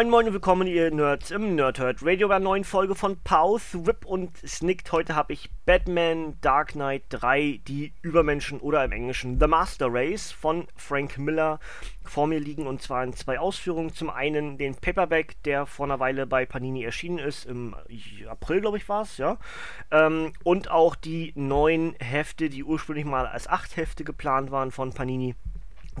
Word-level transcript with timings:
Moin 0.00 0.08
Moin 0.08 0.26
und 0.28 0.32
willkommen 0.32 0.66
ihr 0.66 0.90
Nerds 0.90 1.30
im 1.30 1.56
Nerdhurt 1.56 1.98
Radio 2.02 2.28
bei 2.28 2.36
einer 2.36 2.44
neuen 2.44 2.64
Folge 2.64 2.94
von 2.94 3.18
Pause, 3.22 3.86
Whip 3.86 4.06
und 4.06 4.34
Snicked. 4.38 4.92
Heute 4.92 5.14
habe 5.14 5.34
ich 5.34 5.50
Batman 5.66 6.38
Dark 6.40 6.72
Knight 6.72 7.02
3, 7.10 7.60
die 7.68 7.92
Übermenschen 8.00 8.60
oder 8.60 8.82
im 8.82 8.92
Englischen 8.92 9.38
The 9.38 9.46
Master 9.46 9.88
Race 9.90 10.32
von 10.32 10.66
Frank 10.74 11.18
Miller 11.18 11.60
vor 12.02 12.26
mir 12.26 12.40
liegen 12.40 12.66
und 12.66 12.80
zwar 12.80 13.04
in 13.04 13.12
zwei 13.12 13.38
Ausführungen. 13.38 13.92
Zum 13.92 14.08
einen 14.08 14.56
den 14.56 14.74
Paperback, 14.74 15.36
der 15.42 15.66
vor 15.66 15.84
einer 15.84 16.00
Weile 16.00 16.26
bei 16.26 16.46
Panini 16.46 16.82
erschienen 16.82 17.18
ist, 17.18 17.44
im 17.44 17.76
April 18.26 18.62
glaube 18.62 18.78
ich 18.78 18.88
war 18.88 19.02
es, 19.02 19.18
ja. 19.18 19.36
Ähm, 19.90 20.32
und 20.44 20.70
auch 20.70 20.94
die 20.94 21.34
neun 21.34 21.94
Hefte, 22.00 22.48
die 22.48 22.64
ursprünglich 22.64 23.04
mal 23.04 23.26
als 23.26 23.48
acht 23.48 23.76
Hefte 23.76 24.04
geplant 24.04 24.50
waren 24.50 24.70
von 24.70 24.94
Panini 24.94 25.34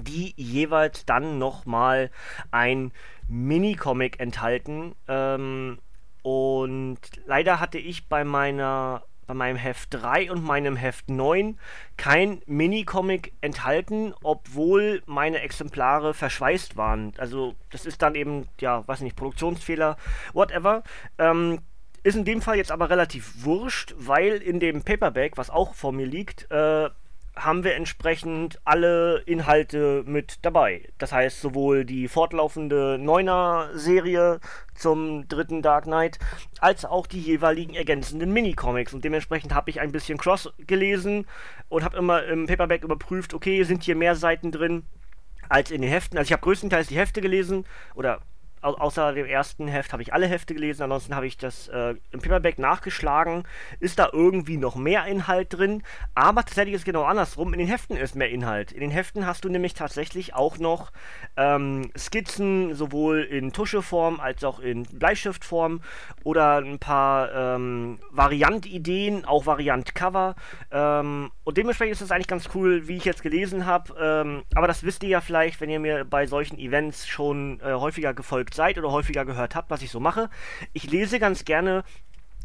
die 0.02 0.34
jeweils 0.36 1.04
dann 1.04 1.38
nochmal 1.38 2.10
ein 2.50 2.92
Mini-Comic 3.28 4.20
enthalten. 4.20 4.94
Ähm, 5.08 5.78
und 6.22 6.98
leider 7.26 7.60
hatte 7.60 7.78
ich 7.78 8.08
bei 8.08 8.24
meiner 8.24 9.02
bei 9.30 9.34
meinem 9.34 9.58
Heft 9.58 9.94
3 9.94 10.32
und 10.32 10.42
meinem 10.42 10.74
Heft 10.74 11.08
9 11.08 11.56
kein 11.96 12.42
Mini-Comic 12.46 13.32
enthalten, 13.40 14.12
obwohl 14.24 15.04
meine 15.06 15.38
Exemplare 15.38 16.14
verschweißt 16.14 16.76
waren. 16.76 17.12
Also 17.16 17.54
das 17.70 17.86
ist 17.86 18.02
dann 18.02 18.16
eben, 18.16 18.48
ja, 18.60 18.82
weiß 18.88 19.02
nicht, 19.02 19.14
Produktionsfehler, 19.14 19.96
whatever. 20.32 20.82
Ähm, 21.18 21.60
ist 22.02 22.16
in 22.16 22.24
dem 22.24 22.42
Fall 22.42 22.56
jetzt 22.56 22.72
aber 22.72 22.90
relativ 22.90 23.44
wurscht, 23.44 23.94
weil 23.96 24.38
in 24.38 24.58
dem 24.58 24.82
Paperback, 24.82 25.36
was 25.36 25.48
auch 25.48 25.74
vor 25.74 25.92
mir 25.92 26.06
liegt, 26.06 26.50
äh, 26.50 26.90
haben 27.36 27.64
wir 27.64 27.74
entsprechend 27.74 28.60
alle 28.64 29.22
Inhalte 29.26 30.02
mit 30.06 30.38
dabei. 30.42 30.88
Das 30.98 31.12
heißt, 31.12 31.40
sowohl 31.40 31.84
die 31.84 32.08
fortlaufende 32.08 32.98
Neuner-Serie 32.98 34.40
zum 34.74 35.28
dritten 35.28 35.62
Dark 35.62 35.84
Knight, 35.84 36.18
als 36.60 36.84
auch 36.84 37.06
die 37.06 37.20
jeweiligen 37.20 37.74
ergänzenden 37.74 38.32
Minicomics. 38.32 38.92
Und 38.92 39.04
dementsprechend 39.04 39.54
habe 39.54 39.70
ich 39.70 39.80
ein 39.80 39.92
bisschen 39.92 40.18
Cross 40.18 40.52
gelesen 40.58 41.26
und 41.68 41.84
habe 41.84 41.96
immer 41.96 42.24
im 42.24 42.46
Paperback 42.46 42.84
überprüft, 42.84 43.32
okay, 43.34 43.62
sind 43.62 43.84
hier 43.84 43.96
mehr 43.96 44.16
Seiten 44.16 44.50
drin 44.50 44.84
als 45.48 45.70
in 45.70 45.82
den 45.82 45.90
Heften. 45.90 46.18
Also 46.18 46.28
ich 46.28 46.32
habe 46.32 46.42
größtenteils 46.42 46.88
die 46.88 46.98
Hefte 46.98 47.20
gelesen 47.20 47.64
oder 47.94 48.20
au 48.62 48.74
außer 48.74 49.12
dem 49.12 49.26
ersten 49.26 49.68
Heft 49.68 49.92
habe 49.92 50.02
ich 50.02 50.12
alle 50.12 50.26
Hefte 50.26 50.54
gelesen, 50.54 50.82
ansonsten 50.82 51.14
habe 51.14 51.26
ich 51.26 51.36
das 51.36 51.68
äh, 51.68 51.94
im 52.10 52.20
Paperback 52.20 52.58
nachgeschlagen. 52.58 53.44
Ist 53.78 53.98
da 53.98 54.10
irgendwie 54.12 54.56
noch 54.56 54.76
mehr 54.76 55.06
Inhalt 55.06 55.52
drin? 55.52 55.82
Aber 56.14 56.42
tatsächlich 56.42 56.74
ist 56.74 56.80
es 56.82 56.84
genau 56.84 57.04
andersrum. 57.04 57.52
In 57.52 57.58
den 57.58 57.68
Heften 57.68 57.96
ist 57.96 58.14
mehr 58.14 58.30
Inhalt. 58.30 58.72
In 58.72 58.80
den 58.80 58.90
Heften 58.90 59.26
hast 59.26 59.44
du 59.44 59.48
nämlich 59.48 59.74
tatsächlich 59.74 60.34
auch 60.34 60.58
noch 60.58 60.92
ähm, 61.36 61.90
Skizzen, 61.96 62.74
sowohl 62.74 63.22
in 63.22 63.52
Tuscheform 63.52 64.20
als 64.20 64.44
auch 64.44 64.60
in 64.60 64.84
Bleistiftform 64.84 65.80
oder 66.24 66.58
ein 66.58 66.78
paar 66.78 67.32
ähm, 67.32 67.98
Variantideen, 68.10 69.24
auch 69.24 69.46
Variantcover. 69.46 70.36
Ähm, 70.70 71.30
und 71.44 71.56
dementsprechend 71.56 71.92
ist 71.92 72.02
das 72.02 72.10
eigentlich 72.10 72.28
ganz 72.28 72.48
cool, 72.54 72.88
wie 72.88 72.96
ich 72.96 73.04
jetzt 73.04 73.22
gelesen 73.22 73.66
habe. 73.66 73.94
Ähm, 74.00 74.42
aber 74.54 74.66
das 74.66 74.84
wisst 74.84 75.02
ihr 75.02 75.08
ja 75.08 75.20
vielleicht, 75.20 75.60
wenn 75.60 75.70
ihr 75.70 75.80
mir 75.80 76.04
bei 76.04 76.26
solchen 76.26 76.58
Events 76.58 77.06
schon 77.08 77.60
äh, 77.60 77.72
häufiger 77.72 78.14
gefolgt 78.14 78.49
verfolgt 78.50 78.54
seid 78.54 78.78
oder 78.78 78.90
häufiger 78.90 79.24
gehört 79.24 79.54
habt, 79.54 79.70
was 79.70 79.82
ich 79.82 79.90
so 79.90 80.00
mache. 80.00 80.28
Ich 80.72 80.90
lese 80.90 81.18
ganz 81.18 81.44
gerne 81.44 81.84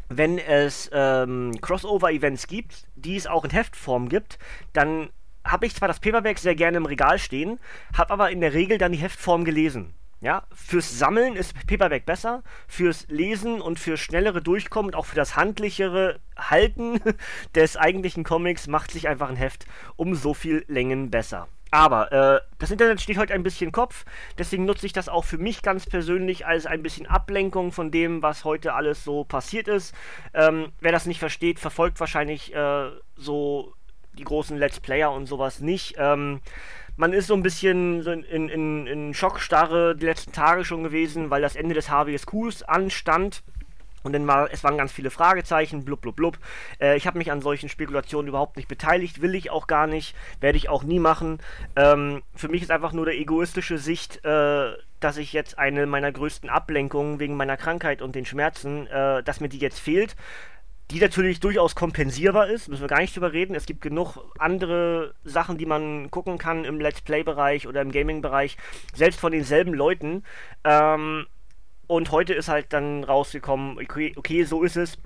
wenn 0.08 0.38
es 0.38 0.88
ähm, 0.92 1.52
Crossover-Events 1.60 2.46
gibt, 2.46 2.86
die 2.94 3.16
es 3.16 3.26
auch 3.26 3.44
in 3.44 3.50
Heftform 3.50 4.08
gibt, 4.08 4.38
dann 4.72 5.10
habe 5.44 5.66
ich 5.66 5.74
zwar 5.74 5.88
das 5.88 5.98
Paperback 5.98 6.38
sehr 6.38 6.54
gerne 6.54 6.76
im 6.76 6.86
Regal 6.86 7.18
stehen, 7.18 7.58
habe 7.98 8.12
aber 8.12 8.30
in 8.30 8.40
der 8.40 8.52
Regel 8.52 8.78
dann 8.78 8.92
die 8.92 8.98
Heftform 8.98 9.44
gelesen. 9.44 9.94
Ja, 10.20 10.44
fürs 10.54 10.96
Sammeln 10.96 11.34
ist 11.34 11.54
Paperback 11.66 12.06
besser, 12.06 12.44
fürs 12.68 13.08
Lesen 13.08 13.60
und 13.60 13.80
für 13.80 13.96
schnellere 13.96 14.40
Durchkommen 14.40 14.92
und 14.92 14.94
auch 14.94 15.06
für 15.06 15.16
das 15.16 15.34
handlichere 15.34 16.20
Halten 16.38 17.00
des 17.56 17.76
eigentlichen 17.76 18.22
Comics 18.22 18.68
macht 18.68 18.92
sich 18.92 19.08
einfach 19.08 19.28
ein 19.28 19.34
Heft 19.34 19.66
um 19.96 20.14
so 20.14 20.34
viel 20.34 20.64
Längen 20.68 21.10
besser. 21.10 21.48
Aber 21.70 22.12
äh, 22.12 22.40
das 22.58 22.70
Internet 22.70 23.00
steht 23.00 23.18
heute 23.18 23.34
ein 23.34 23.42
bisschen 23.42 23.72
Kopf, 23.72 24.04
deswegen 24.38 24.64
nutze 24.64 24.86
ich 24.86 24.92
das 24.92 25.08
auch 25.08 25.24
für 25.24 25.38
mich 25.38 25.62
ganz 25.62 25.86
persönlich 25.86 26.46
als 26.46 26.64
ein 26.64 26.82
bisschen 26.82 27.06
Ablenkung 27.06 27.72
von 27.72 27.90
dem, 27.90 28.22
was 28.22 28.44
heute 28.44 28.74
alles 28.74 29.04
so 29.04 29.24
passiert 29.24 29.68
ist. 29.68 29.94
Ähm, 30.32 30.72
wer 30.80 30.92
das 30.92 31.06
nicht 31.06 31.18
versteht, 31.18 31.58
verfolgt 31.58 31.98
wahrscheinlich 31.98 32.54
äh, 32.54 32.90
so 33.16 33.74
die 34.16 34.24
großen 34.24 34.56
Let's 34.56 34.80
Player 34.80 35.12
und 35.12 35.26
sowas 35.26 35.60
nicht. 35.60 35.96
Ähm, 35.98 36.40
man 36.96 37.12
ist 37.12 37.26
so 37.26 37.34
ein 37.34 37.42
bisschen 37.42 38.06
in, 38.06 38.48
in, 38.48 38.86
in 38.86 39.14
Schockstarre 39.14 39.94
die 39.94 40.06
letzten 40.06 40.32
Tage 40.32 40.64
schon 40.64 40.82
gewesen, 40.82 41.30
weil 41.30 41.42
das 41.42 41.56
Ende 41.56 41.74
des 41.74 41.90
HWSQs 41.90 42.62
anstand. 42.62 43.42
Und 44.06 44.12
dann 44.12 44.26
war, 44.28 44.48
es 44.52 44.62
waren 44.62 44.78
ganz 44.78 44.92
viele 44.92 45.10
Fragezeichen, 45.10 45.84
blub, 45.84 46.00
blub, 46.00 46.14
blub. 46.14 46.38
Äh, 46.80 46.96
ich 46.96 47.08
habe 47.08 47.18
mich 47.18 47.32
an 47.32 47.42
solchen 47.42 47.68
Spekulationen 47.68 48.28
überhaupt 48.28 48.56
nicht 48.56 48.68
beteiligt, 48.68 49.20
will 49.20 49.34
ich 49.34 49.50
auch 49.50 49.66
gar 49.66 49.88
nicht, 49.88 50.14
werde 50.40 50.56
ich 50.56 50.68
auch 50.68 50.84
nie 50.84 51.00
machen. 51.00 51.40
Ähm, 51.74 52.22
für 52.36 52.48
mich 52.48 52.62
ist 52.62 52.70
einfach 52.70 52.92
nur 52.92 53.06
der 53.06 53.18
egoistische 53.18 53.78
Sicht, 53.78 54.24
äh, 54.24 54.72
dass 55.00 55.16
ich 55.16 55.32
jetzt 55.32 55.58
eine 55.58 55.86
meiner 55.86 56.12
größten 56.12 56.48
Ablenkungen 56.48 57.18
wegen 57.18 57.36
meiner 57.36 57.56
Krankheit 57.56 58.00
und 58.00 58.14
den 58.14 58.24
Schmerzen, 58.24 58.86
äh, 58.86 59.24
dass 59.24 59.40
mir 59.40 59.48
die 59.48 59.58
jetzt 59.58 59.80
fehlt. 59.80 60.14
Die 60.92 61.00
natürlich 61.00 61.40
durchaus 61.40 61.74
kompensierbar 61.74 62.46
ist, 62.46 62.68
müssen 62.68 62.82
wir 62.82 62.88
gar 62.88 63.00
nicht 63.00 63.16
drüber 63.16 63.32
reden. 63.32 63.56
Es 63.56 63.66
gibt 63.66 63.80
genug 63.80 64.18
andere 64.38 65.14
Sachen, 65.24 65.58
die 65.58 65.66
man 65.66 66.12
gucken 66.12 66.38
kann 66.38 66.64
im 66.64 66.80
Let's 66.80 67.00
Play-Bereich 67.00 67.66
oder 67.66 67.82
im 67.82 67.90
Gaming-Bereich, 67.90 68.56
selbst 68.94 69.18
von 69.18 69.32
denselben 69.32 69.74
Leuten. 69.74 70.22
Ähm, 70.62 71.26
und 71.86 72.10
heute 72.10 72.34
ist 72.34 72.48
halt 72.48 72.72
dann 72.72 73.04
rausgekommen, 73.04 73.78
okay, 73.78 74.12
okay, 74.16 74.44
so 74.44 74.62
ist 74.62 74.76
es. 74.76 74.98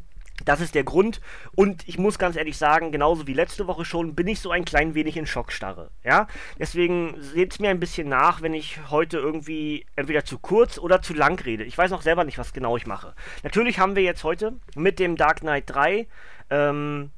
Das 0.45 0.61
ist 0.61 0.75
der 0.75 0.85
Grund. 0.85 1.21
Und 1.55 1.87
ich 1.87 1.99
muss 1.99 2.19
ganz 2.19 2.37
ehrlich 2.37 2.57
sagen, 2.57 2.93
genauso 2.93 3.27
wie 3.27 3.35
letzte 3.35 3.67
Woche 3.67 3.85
schon, 3.85 4.15
bin 4.15 4.27
ich 4.27 4.41
so 4.41 4.51
ein 4.51 4.65
klein 4.65 4.95
wenig 4.95 5.17
in 5.17 5.27
Schockstarre. 5.27 5.91
Ja? 6.03 6.29
Deswegen 6.59 7.15
seht 7.21 7.53
es 7.53 7.59
mir 7.59 7.71
ein 7.71 7.81
bisschen 7.81 8.09
nach, 8.09 8.41
wenn 8.43 8.55
ich 8.55 8.79
heute 8.91 9.19
irgendwie 9.19 9.85
entweder 9.97 10.25
zu 10.25 10.39
kurz 10.39 10.79
oder 10.79 11.03
zu 11.03 11.15
lang 11.15 11.39
rede. 11.41 11.65
Ich 11.65 11.77
weiß 11.77 11.91
noch 11.91 12.03
selber 12.03 12.25
nicht, 12.25 12.39
was 12.39 12.53
genau 12.53 12.77
ich 12.77 12.87
mache. 12.87 13.15
Natürlich 13.43 13.79
haben 13.79 13.97
wir 13.97 14.03
jetzt 14.03 14.25
heute 14.25 14.55
mit 14.75 14.99
dem 14.99 15.17
Dark 15.17 15.41
Knight 15.41 15.65
3 15.67 16.07
ähm, 16.49 17.11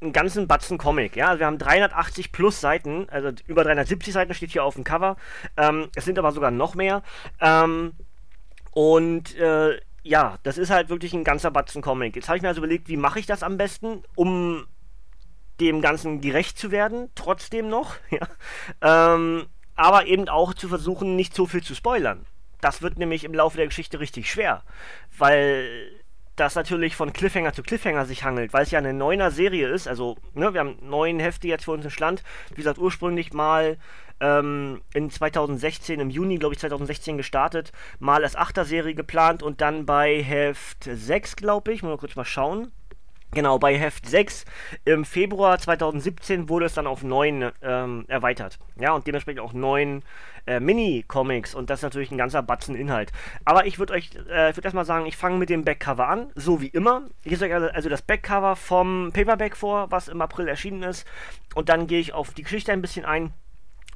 einen 0.00 0.12
ganzen 0.12 0.48
Batzen 0.48 0.78
Comic. 0.78 1.14
Ja? 1.14 1.28
Also 1.28 1.40
wir 1.40 1.46
haben 1.46 1.58
380 1.58 2.32
plus 2.32 2.60
Seiten, 2.60 3.06
also 3.10 3.30
über 3.46 3.64
370 3.64 4.14
Seiten 4.14 4.34
steht 4.34 4.50
hier 4.50 4.64
auf 4.64 4.74
dem 4.74 4.84
Cover. 4.84 5.16
Ähm, 5.58 5.88
es 5.94 6.06
sind 6.06 6.18
aber 6.18 6.32
sogar 6.32 6.50
noch 6.50 6.74
mehr. 6.74 7.02
Ähm, 7.40 7.92
und 8.72 9.36
äh, 9.36 9.80
ja, 10.02 10.38
das 10.42 10.58
ist 10.58 10.70
halt 10.70 10.88
wirklich 10.88 11.12
ein 11.12 11.24
ganzer 11.24 11.50
Batzen 11.50 11.82
Comic. 11.82 12.16
Jetzt 12.16 12.28
habe 12.28 12.36
ich 12.36 12.42
mir 12.42 12.48
also 12.48 12.60
überlegt, 12.60 12.88
wie 12.88 12.96
mache 12.96 13.20
ich 13.20 13.26
das 13.26 13.42
am 13.42 13.56
besten, 13.56 14.02
um 14.16 14.66
dem 15.60 15.80
Ganzen 15.80 16.20
gerecht 16.20 16.58
zu 16.58 16.70
werden, 16.70 17.10
trotzdem 17.14 17.68
noch. 17.68 17.94
Ja? 18.10 19.14
Ähm, 19.14 19.46
aber 19.74 20.06
eben 20.06 20.28
auch 20.28 20.54
zu 20.54 20.68
versuchen, 20.68 21.16
nicht 21.16 21.34
so 21.34 21.46
viel 21.46 21.62
zu 21.62 21.74
spoilern. 21.74 22.26
Das 22.60 22.82
wird 22.82 22.98
nämlich 22.98 23.24
im 23.24 23.34
Laufe 23.34 23.56
der 23.56 23.66
Geschichte 23.66 24.00
richtig 24.00 24.30
schwer, 24.30 24.62
weil 25.16 25.90
das 26.42 26.56
natürlich 26.56 26.96
von 26.96 27.12
Cliffhanger 27.12 27.52
zu 27.52 27.62
Cliffhanger 27.62 28.04
sich 28.04 28.24
hangelt, 28.24 28.52
weil 28.52 28.64
es 28.64 28.72
ja 28.72 28.78
eine 28.78 28.92
neuner 28.92 29.30
Serie 29.30 29.68
ist. 29.68 29.86
Also, 29.86 30.16
ne, 30.34 30.52
wir 30.52 30.60
haben 30.60 30.76
neun 30.82 31.20
Hefte 31.20 31.46
jetzt 31.46 31.64
für 31.66 31.70
uns 31.70 31.84
im 31.84 31.90
Stand. 31.90 32.24
Wie 32.50 32.56
gesagt, 32.56 32.78
ursprünglich 32.78 33.32
mal 33.32 33.78
ähm, 34.20 34.82
in 34.92 35.08
2016, 35.08 36.00
im 36.00 36.10
Juni, 36.10 36.38
glaube 36.38 36.54
ich, 36.54 36.60
2016 36.60 37.16
gestartet, 37.16 37.70
mal 38.00 38.24
als 38.24 38.34
Achter-Serie 38.34 38.94
geplant 38.94 39.44
und 39.44 39.60
dann 39.60 39.86
bei 39.86 40.20
Heft 40.20 40.82
6, 40.84 41.36
glaube 41.36 41.72
ich, 41.72 41.84
mal 41.84 41.96
kurz 41.96 42.16
mal 42.16 42.24
schauen. 42.24 42.72
Genau, 43.34 43.58
bei 43.58 43.78
Heft 43.78 44.06
6 44.06 44.44
im 44.84 45.06
Februar 45.06 45.58
2017 45.58 46.50
wurde 46.50 46.66
es 46.66 46.74
dann 46.74 46.86
auf 46.86 47.02
9 47.02 47.50
ähm, 47.62 48.04
erweitert. 48.06 48.58
Ja, 48.78 48.92
und 48.92 49.06
dementsprechend 49.06 49.40
auch 49.40 49.54
9 49.54 50.02
äh, 50.46 50.60
Mini-Comics 50.60 51.54
und 51.54 51.70
das 51.70 51.78
ist 51.78 51.84
natürlich 51.84 52.10
ein 52.10 52.18
ganzer 52.18 52.42
Batzen 52.42 52.74
Inhalt. 52.74 53.10
Aber 53.46 53.64
ich 53.64 53.78
würde 53.78 53.94
euch, 53.94 54.10
äh, 54.28 54.50
ich 54.50 54.56
würde 54.56 54.66
erstmal 54.66 54.84
sagen, 54.84 55.06
ich 55.06 55.16
fange 55.16 55.38
mit 55.38 55.48
dem 55.48 55.64
Backcover 55.64 56.08
an, 56.08 56.30
so 56.34 56.60
wie 56.60 56.66
immer. 56.66 57.04
Ich 57.24 57.30
lese 57.30 57.46
euch 57.46 57.54
also, 57.54 57.68
also 57.68 57.88
das 57.88 58.02
Backcover 58.02 58.54
vom 58.54 59.12
Paperback 59.14 59.56
vor, 59.56 59.90
was 59.90 60.08
im 60.08 60.20
April 60.20 60.46
erschienen 60.46 60.82
ist. 60.82 61.06
Und 61.54 61.70
dann 61.70 61.86
gehe 61.86 62.00
ich 62.00 62.12
auf 62.12 62.34
die 62.34 62.42
Geschichte 62.42 62.70
ein 62.70 62.82
bisschen 62.82 63.06
ein 63.06 63.32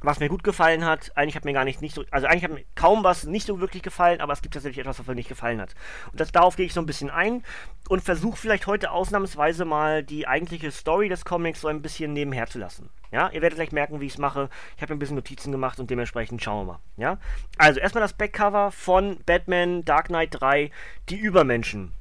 was 0.06 0.20
mir 0.20 0.29
gut 0.29 0.44
gefallen 0.44 0.85
hat. 0.85 1.12
Eigentlich 1.17 1.37
hat 1.37 1.44
mir 1.44 1.53
gar 1.53 1.64
nicht, 1.64 1.82
nicht 1.82 1.94
so, 1.94 2.05
also 2.11 2.26
eigentlich 2.26 2.44
hat 2.44 2.53
mir 2.53 2.64
kaum 2.75 3.05
was 3.05 3.25
nicht 3.25 3.47
so 3.47 3.61
wirklich 3.61 3.82
gefallen, 3.82 4.20
aber 4.20 4.32
es 4.32 4.41
gibt 4.41 4.55
tatsächlich 4.55 4.79
etwas, 4.79 4.99
was 4.99 5.06
mir 5.06 5.17
nicht 5.17 5.29
gefallen 5.29 5.61
hat. 5.61 5.75
Und 6.12 6.20
das, 6.20 6.32
darauf 6.32 6.56
gehe 6.56 6.64
ich 6.64 6.73
so 6.73 6.81
ein 6.81 6.87
bisschen 6.87 7.11
ein 7.11 7.43
und 7.88 8.03
versuche 8.03 8.37
vielleicht 8.37 8.67
heute 8.67 8.93
ausnahmsweise 8.93 9.64
mal 9.64 10.03
die 10.03 10.29
eigentliche 10.29 10.70
Story 10.70 11.08
des 11.08 11.25
Comics 11.25 11.61
so 11.61 11.69
ein 11.69 11.82
bisschen 11.82 12.12
nebenher 12.12 12.47
zu 12.47 12.58
lassen. 12.58 12.88
Ja, 13.11 13.31
ihr 13.31 13.43
werdet 13.43 13.56
gleich 13.56 13.73
merken, 13.73 14.00
wie 14.00 14.06
ich 14.06 14.12
es 14.12 14.19
mache. 14.19 14.49
Ich 14.76 14.82
habe 14.82 14.94
ein 14.94 14.99
bisschen 14.99 15.17
Notizen 15.17 15.53
gemacht 15.53 15.81
und 15.81 15.91
dementsprechend 15.91 16.43
schauen 16.43 16.67
wir 16.67 16.73
mal. 16.73 16.81
Ja, 16.97 17.19
also 17.59 17.81
erstmal 17.81 18.02
das 18.02 18.12
Backcover 18.12 18.70
von 18.70 19.19
Batman 19.26 19.85
Dark 19.85 20.06
Knight 20.06 20.41
3, 20.41 20.70
die 21.09 21.17
Übermenschen. 21.17 21.93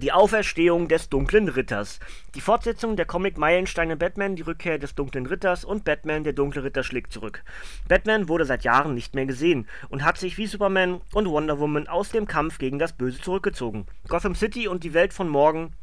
Die 0.00 0.10
Auferstehung 0.10 0.88
des 0.88 1.10
Dunklen 1.10 1.48
Ritters. 1.48 2.00
Die 2.34 2.40
Fortsetzung 2.40 2.96
der 2.96 3.04
Comic-Meilensteine 3.04 3.96
Batman, 3.96 4.36
die 4.36 4.42
Rückkehr 4.42 4.78
des 4.78 4.94
Dunklen 4.94 5.26
Ritters 5.26 5.66
und 5.66 5.84
Batman, 5.84 6.24
der 6.24 6.32
Dunkle 6.32 6.64
Ritter 6.64 6.82
schlägt 6.82 7.12
zurück. 7.12 7.44
Batman 7.88 8.26
wurde 8.26 8.46
seit 8.46 8.64
Jahren 8.64 8.94
nicht 8.94 9.14
mehr 9.14 9.26
gesehen 9.26 9.68
und 9.90 10.02
hat 10.02 10.16
sich 10.16 10.38
wie 10.38 10.46
Superman 10.46 11.02
und 11.12 11.28
Wonder 11.28 11.58
Woman 11.58 11.88
aus 11.88 12.08
dem 12.08 12.26
Kampf 12.26 12.56
gegen 12.56 12.78
das 12.78 12.94
Böse 12.94 13.20
zurückgezogen. 13.20 13.86
Gotham 14.08 14.34
City 14.34 14.66
und 14.66 14.82
die 14.82 14.94
Welt 14.94 15.12
von 15.12 15.28
morgen 15.28 15.74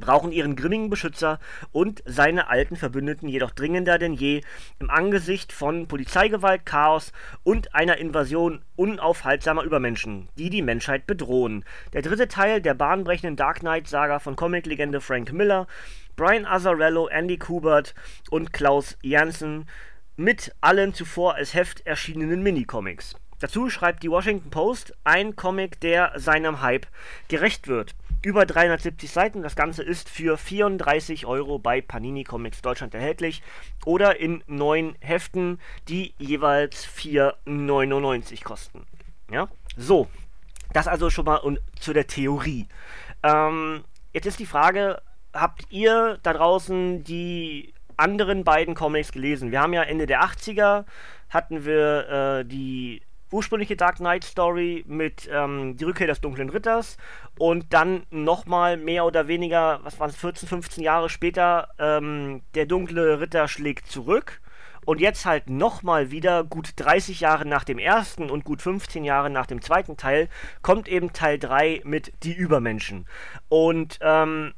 brauchen 0.00 0.32
ihren 0.32 0.56
grimmigen 0.56 0.90
Beschützer 0.90 1.38
und 1.70 2.02
seine 2.06 2.48
alten 2.48 2.76
Verbündeten 2.76 3.28
jedoch 3.28 3.50
dringender 3.50 3.98
denn 3.98 4.14
je 4.14 4.42
im 4.78 4.90
Angesicht 4.90 5.52
von 5.52 5.86
Polizeigewalt, 5.86 6.64
Chaos 6.64 7.12
und 7.42 7.74
einer 7.74 7.98
Invasion 7.98 8.62
unaufhaltsamer 8.76 9.62
Übermenschen, 9.62 10.28
die 10.38 10.50
die 10.50 10.62
Menschheit 10.62 11.06
bedrohen. 11.06 11.64
Der 11.92 12.02
dritte 12.02 12.28
Teil 12.28 12.60
der 12.60 12.74
bahnbrechenden 12.74 13.36
Dark 13.36 13.60
Knight-Saga 13.60 14.18
von 14.18 14.36
Comiclegende 14.36 15.00
Frank 15.00 15.32
Miller, 15.32 15.66
Brian 16.16 16.46
Azzarello, 16.46 17.08
Andy 17.08 17.38
Kubert 17.38 17.94
und 18.30 18.52
Klaus 18.52 18.96
Janssen 19.02 19.66
mit 20.16 20.54
allen 20.60 20.94
zuvor 20.94 21.34
als 21.34 21.54
Heft 21.54 21.86
erschienenen 21.86 22.42
Minicomics. 22.42 23.16
Dazu 23.40 23.70
schreibt 23.70 24.04
die 24.04 24.10
Washington 24.10 24.50
Post 24.50 24.94
ein 25.04 25.34
Comic, 25.34 25.80
der 25.80 26.12
seinem 26.16 26.62
Hype 26.62 26.86
gerecht 27.28 27.66
wird 27.66 27.94
über 28.22 28.46
370 28.46 29.10
Seiten. 29.10 29.42
Das 29.42 29.56
Ganze 29.56 29.82
ist 29.82 30.08
für 30.08 30.36
34 30.38 31.26
Euro 31.26 31.58
bei 31.58 31.80
Panini 31.80 32.24
Comics 32.24 32.62
Deutschland 32.62 32.94
erhältlich 32.94 33.42
oder 33.84 34.18
in 34.18 34.42
neun 34.46 34.94
Heften, 35.00 35.60
die 35.88 36.14
jeweils 36.18 36.86
4,99 36.86 38.42
kosten. 38.44 38.86
Ja, 39.30 39.48
so. 39.76 40.08
Das 40.72 40.88
also 40.88 41.10
schon 41.10 41.26
mal 41.26 41.36
und 41.36 41.60
zu 41.78 41.92
der 41.92 42.06
Theorie. 42.06 42.66
Ähm, 43.22 43.84
jetzt 44.12 44.26
ist 44.26 44.38
die 44.38 44.46
Frage, 44.46 45.02
habt 45.34 45.66
ihr 45.70 46.18
da 46.22 46.32
draußen 46.32 47.04
die 47.04 47.74
anderen 47.96 48.44
beiden 48.44 48.74
Comics 48.74 49.12
gelesen? 49.12 49.50
Wir 49.50 49.60
haben 49.60 49.74
ja 49.74 49.82
Ende 49.82 50.06
der 50.06 50.22
80er 50.22 50.84
hatten 51.32 51.64
wir 51.64 52.08
äh, 52.08 52.44
die 52.44 53.02
ursprüngliche 53.32 53.76
Dark 53.76 53.96
Knight 53.96 54.24
Story 54.24 54.84
mit 54.86 55.28
ähm, 55.32 55.76
Die 55.76 55.84
Rückkehr 55.84 56.06
des 56.06 56.20
Dunklen 56.20 56.50
Ritters 56.50 56.96
und 57.38 57.72
dann 57.72 58.04
nochmal 58.10 58.76
mehr 58.76 59.04
oder 59.04 59.28
weniger, 59.28 59.80
was 59.82 59.98
waren 59.98 60.10
es, 60.10 60.16
14, 60.16 60.48
15 60.48 60.84
Jahre 60.84 61.08
später, 61.08 61.68
ähm, 61.78 62.42
Der 62.54 62.66
Dunkle 62.66 63.20
Ritter 63.20 63.48
schlägt 63.48 63.86
zurück. 63.88 64.40
Und 64.84 65.00
jetzt 65.00 65.26
halt 65.26 65.48
nochmal 65.48 66.10
wieder, 66.10 66.42
gut 66.42 66.72
30 66.74 67.20
Jahre 67.20 67.46
nach 67.46 67.62
dem 67.62 67.78
ersten 67.78 68.30
und 68.30 68.44
gut 68.44 68.60
15 68.60 69.04
Jahre 69.04 69.30
nach 69.30 69.46
dem 69.46 69.62
zweiten 69.62 69.96
Teil, 69.96 70.28
kommt 70.60 70.88
eben 70.88 71.12
Teil 71.12 71.38
3 71.38 71.82
mit 71.84 72.12
Die 72.24 72.34
Übermenschen. 72.34 73.06
Und 73.48 73.98
ähm, 74.00 74.54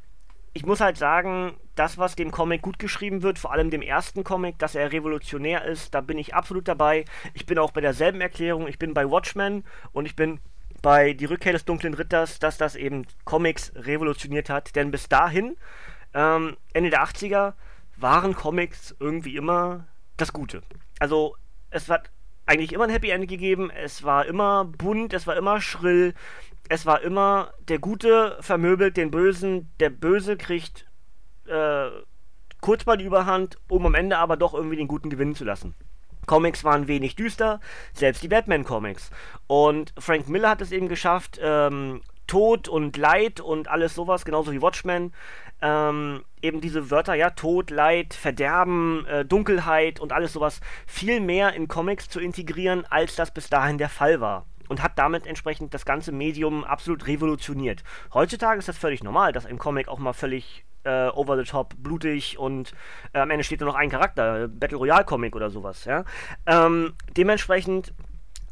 ich 0.54 0.64
muss 0.64 0.80
halt 0.80 0.96
sagen, 0.96 1.56
das, 1.74 1.98
was 1.98 2.16
dem 2.16 2.30
Comic 2.30 2.62
gut 2.62 2.78
geschrieben 2.78 3.22
wird, 3.22 3.38
vor 3.38 3.52
allem 3.52 3.70
dem 3.70 3.82
ersten 3.82 4.24
Comic, 4.24 4.58
dass 4.58 4.74
er 4.74 4.92
revolutionär 4.92 5.64
ist, 5.64 5.94
da 5.94 6.00
bin 6.00 6.18
ich 6.18 6.34
absolut 6.34 6.68
dabei. 6.68 7.04
Ich 7.32 7.46
bin 7.46 7.58
auch 7.58 7.72
bei 7.72 7.80
derselben 7.80 8.20
Erklärung, 8.20 8.68
ich 8.68 8.78
bin 8.78 8.94
bei 8.94 9.10
Watchmen 9.10 9.64
und 9.92 10.06
ich 10.06 10.16
bin 10.16 10.40
bei 10.82 11.14
Die 11.14 11.24
Rückkehr 11.24 11.52
des 11.52 11.64
Dunklen 11.64 11.94
Ritters, 11.94 12.38
dass 12.38 12.58
das 12.58 12.76
eben 12.76 13.06
Comics 13.24 13.72
revolutioniert 13.74 14.50
hat. 14.50 14.76
Denn 14.76 14.90
bis 14.90 15.08
dahin, 15.08 15.56
ähm, 16.12 16.56
Ende 16.74 16.90
der 16.90 17.02
80er, 17.02 17.54
waren 17.96 18.34
Comics 18.34 18.94
irgendwie 19.00 19.36
immer 19.36 19.86
das 20.16 20.32
Gute. 20.32 20.62
Also 20.98 21.36
es 21.70 21.88
hat 21.88 22.10
eigentlich 22.46 22.72
immer 22.72 22.84
ein 22.84 22.90
Happy 22.90 23.10
End 23.10 23.28
gegeben, 23.28 23.70
es 23.70 24.02
war 24.02 24.26
immer 24.26 24.64
bunt, 24.64 25.14
es 25.14 25.26
war 25.26 25.36
immer 25.36 25.60
schrill, 25.60 26.14
es 26.68 26.86
war 26.86 27.00
immer, 27.02 27.52
der 27.68 27.78
Gute 27.78 28.36
vermöbelt 28.40 28.96
den 28.96 29.10
Bösen, 29.10 29.70
der 29.80 29.90
Böse 29.90 30.36
kriegt 30.36 30.86
äh, 31.48 31.90
kurz 32.60 32.86
mal 32.86 32.96
die 32.96 33.04
Überhand, 33.04 33.58
um 33.68 33.86
am 33.86 33.94
Ende 33.94 34.18
aber 34.18 34.36
doch 34.36 34.54
irgendwie 34.54 34.76
den 34.76 34.88
Guten 34.88 35.10
gewinnen 35.10 35.34
zu 35.34 35.44
lassen. 35.44 35.74
Comics 36.26 36.64
waren 36.64 36.88
wenig 36.88 37.16
düster, 37.16 37.60
selbst 37.92 38.22
die 38.22 38.28
Batman-Comics. 38.28 39.10
Und 39.46 39.92
Frank 39.98 40.28
Miller 40.28 40.48
hat 40.48 40.62
es 40.62 40.72
eben 40.72 40.88
geschafft, 40.88 41.38
ähm, 41.42 42.00
Tod 42.26 42.68
und 42.68 42.96
Leid 42.96 43.40
und 43.40 43.68
alles 43.68 43.94
sowas, 43.94 44.24
genauso 44.24 44.52
wie 44.52 44.62
Watchmen, 44.62 45.12
ähm, 45.60 46.24
eben 46.40 46.60
diese 46.60 46.90
Wörter, 46.90 47.14
ja, 47.14 47.30
Tod, 47.30 47.70
Leid, 47.70 48.14
Verderben, 48.14 49.06
äh, 49.06 49.24
Dunkelheit 49.24 50.00
und 50.00 50.12
alles 50.12 50.32
sowas 50.32 50.60
viel 50.86 51.20
mehr 51.20 51.52
in 51.52 51.68
Comics 51.68 52.08
zu 52.08 52.20
integrieren, 52.20 52.86
als 52.88 53.14
das 53.16 53.32
bis 53.32 53.50
dahin 53.50 53.78
der 53.78 53.90
Fall 53.90 54.20
war 54.20 54.46
und 54.68 54.82
hat 54.82 54.98
damit 54.98 55.26
entsprechend 55.26 55.74
das 55.74 55.84
ganze 55.84 56.12
Medium 56.12 56.64
absolut 56.64 57.06
revolutioniert. 57.06 57.84
Heutzutage 58.12 58.58
ist 58.58 58.68
das 58.68 58.78
völlig 58.78 59.04
normal, 59.04 59.32
dass 59.32 59.46
ein 59.46 59.58
Comic 59.58 59.88
auch 59.88 59.98
mal 59.98 60.14
völlig 60.14 60.64
äh, 60.84 61.08
over 61.08 61.36
the 61.36 61.44
top, 61.44 61.74
blutig 61.78 62.38
und 62.38 62.72
äh, 63.12 63.18
am 63.18 63.30
Ende 63.30 63.44
steht 63.44 63.60
nur 63.60 63.70
noch 63.70 63.76
ein 63.78 63.90
Charakter, 63.90 64.48
Battle 64.48 64.78
Royale 64.78 65.04
Comic 65.04 65.34
oder 65.36 65.50
sowas, 65.50 65.84
ja. 65.84 66.04
Ähm, 66.46 66.94
dementsprechend 67.16 67.92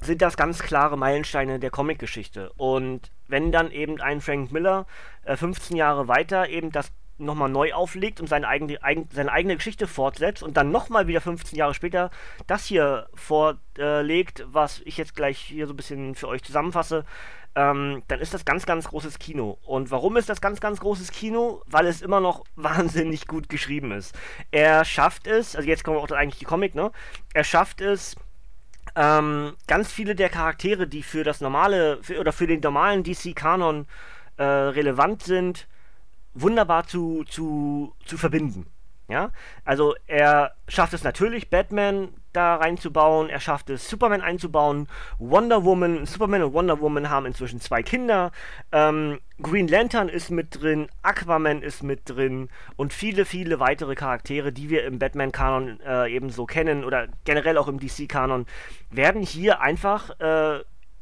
sind 0.00 0.22
das 0.22 0.36
ganz 0.36 0.60
klare 0.60 0.96
Meilensteine 0.96 1.58
der 1.58 1.70
Comicgeschichte. 1.70 2.52
Und 2.56 3.10
wenn 3.28 3.52
dann 3.52 3.70
eben 3.70 4.00
ein 4.00 4.20
Frank 4.20 4.52
Miller 4.52 4.86
äh, 5.24 5.36
15 5.36 5.76
Jahre 5.76 6.08
weiter 6.08 6.48
eben 6.48 6.72
das 6.72 6.92
nochmal 7.18 7.48
neu 7.48 7.72
auflegt 7.72 8.20
und 8.20 8.26
seine 8.26 8.48
eigene, 8.48 8.82
eigen, 8.82 9.08
seine 9.12 9.30
eigene 9.30 9.56
Geschichte 9.56 9.86
fortsetzt 9.86 10.42
und 10.42 10.56
dann 10.56 10.70
nochmal 10.70 11.06
wieder 11.06 11.20
15 11.20 11.56
Jahre 11.56 11.74
später 11.74 12.10
das 12.46 12.66
hier 12.66 13.08
vorlegt, 13.14 14.44
was 14.48 14.80
ich 14.84 14.96
jetzt 14.96 15.14
gleich 15.14 15.38
hier 15.38 15.66
so 15.66 15.72
ein 15.72 15.76
bisschen 15.76 16.14
für 16.14 16.28
euch 16.28 16.42
zusammenfasse, 16.42 17.04
ähm, 17.54 18.02
dann 18.08 18.20
ist 18.20 18.34
das 18.34 18.44
ganz, 18.44 18.66
ganz 18.66 18.88
großes 18.88 19.18
Kino. 19.18 19.58
Und 19.64 19.90
warum 19.90 20.16
ist 20.16 20.28
das 20.28 20.40
ganz, 20.40 20.60
ganz 20.60 20.80
großes 20.80 21.10
Kino? 21.12 21.62
Weil 21.66 21.86
es 21.86 22.02
immer 22.02 22.20
noch 22.20 22.44
wahnsinnig 22.56 23.26
gut 23.26 23.48
geschrieben 23.48 23.92
ist. 23.92 24.14
Er 24.50 24.84
schafft 24.84 25.26
es, 25.26 25.56
also 25.56 25.68
jetzt 25.68 25.84
kommen 25.84 25.98
auch 25.98 26.10
eigentlich 26.10 26.38
die 26.38 26.44
Comic, 26.44 26.74
ne? 26.74 26.90
Er 27.34 27.44
schafft 27.44 27.80
es, 27.80 28.16
ähm, 28.94 29.54
ganz 29.66 29.90
viele 29.90 30.14
der 30.14 30.28
Charaktere, 30.28 30.86
die 30.86 31.02
für 31.02 31.24
das 31.24 31.40
normale, 31.40 32.02
für, 32.02 32.18
oder 32.18 32.32
für 32.32 32.46
den 32.46 32.60
normalen 32.60 33.02
DC-Kanon 33.04 33.86
äh, 34.36 34.42
relevant 34.44 35.22
sind, 35.22 35.66
wunderbar 36.34 36.86
zu, 36.86 37.24
zu, 37.24 37.94
zu 38.04 38.18
verbinden. 38.18 38.66
Ja, 39.08 39.30
also 39.64 39.94
er 40.06 40.54
schafft 40.68 40.94
es 40.94 41.04
natürlich, 41.04 41.50
Batman 41.50 42.08
da 42.32 42.56
reinzubauen, 42.56 43.28
er 43.28 43.40
schafft 43.40 43.70
es, 43.70 43.88
Superman 43.88 44.20
einzubauen, 44.20 44.88
Wonder 45.18 45.64
Woman, 45.64 46.06
Superman 46.06 46.42
und 46.42 46.52
Wonder 46.52 46.80
Woman 46.80 47.10
haben 47.10 47.26
inzwischen 47.26 47.60
zwei 47.60 47.82
Kinder, 47.82 48.32
ähm, 48.72 49.20
Green 49.40 49.68
Lantern 49.68 50.08
ist 50.08 50.30
mit 50.30 50.62
drin, 50.62 50.88
Aquaman 51.02 51.62
ist 51.62 51.82
mit 51.82 52.08
drin 52.08 52.48
und 52.76 52.92
viele, 52.92 53.24
viele 53.24 53.60
weitere 53.60 53.94
Charaktere, 53.94 54.52
die 54.52 54.70
wir 54.70 54.84
im 54.84 54.98
Batman-Kanon 54.98 55.80
äh, 55.80 56.14
ebenso 56.14 56.46
kennen 56.46 56.84
oder 56.84 57.08
generell 57.24 57.58
auch 57.58 57.68
im 57.68 57.78
DC-Kanon, 57.78 58.46
werden 58.90 59.22
hier 59.22 59.60
einfach 59.60 60.18
äh, 60.20 60.60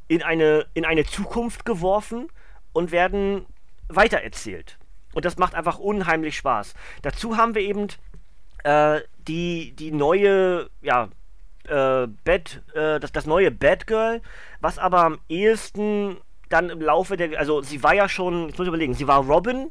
in, 0.09 0.23
eine, 0.23 0.67
in 0.75 0.85
eine 0.85 1.05
Zukunft 1.05 1.65
geworfen 1.65 2.29
und 2.73 2.93
werden 2.93 3.47
weitererzählt. 3.89 4.79
Und 5.13 5.25
das 5.25 5.39
macht 5.39 5.55
einfach 5.55 5.79
unheimlich 5.79 6.37
Spaß. 6.37 6.75
Dazu 7.03 7.37
haben 7.37 7.55
wir 7.55 7.63
eben 7.63 7.89
äh, 8.65 9.01
die, 9.27 9.73
die 9.73 9.91
neue, 9.91 10.71
ja, 10.83 11.09
äh, 11.69 12.07
Bad, 12.25 12.63
äh, 12.75 13.01
das, 13.01 13.13
das 13.13 13.27
neue 13.27 13.51
Batgirl, 13.51 14.23
was 14.61 14.79
aber 14.79 15.05
am 15.05 15.19
ehesten 15.29 16.17
dann 16.49 16.69
im 16.69 16.81
Laufe 16.81 17.17
der, 17.17 17.39
also 17.39 17.63
sie 17.63 17.83
war 17.83 17.95
ja 17.95 18.09
schon, 18.09 18.49
ich 18.49 18.59
muss 18.59 18.67
überlegen, 18.67 18.95
sie 18.95 19.07
war 19.07 19.25
Robin 19.25 19.71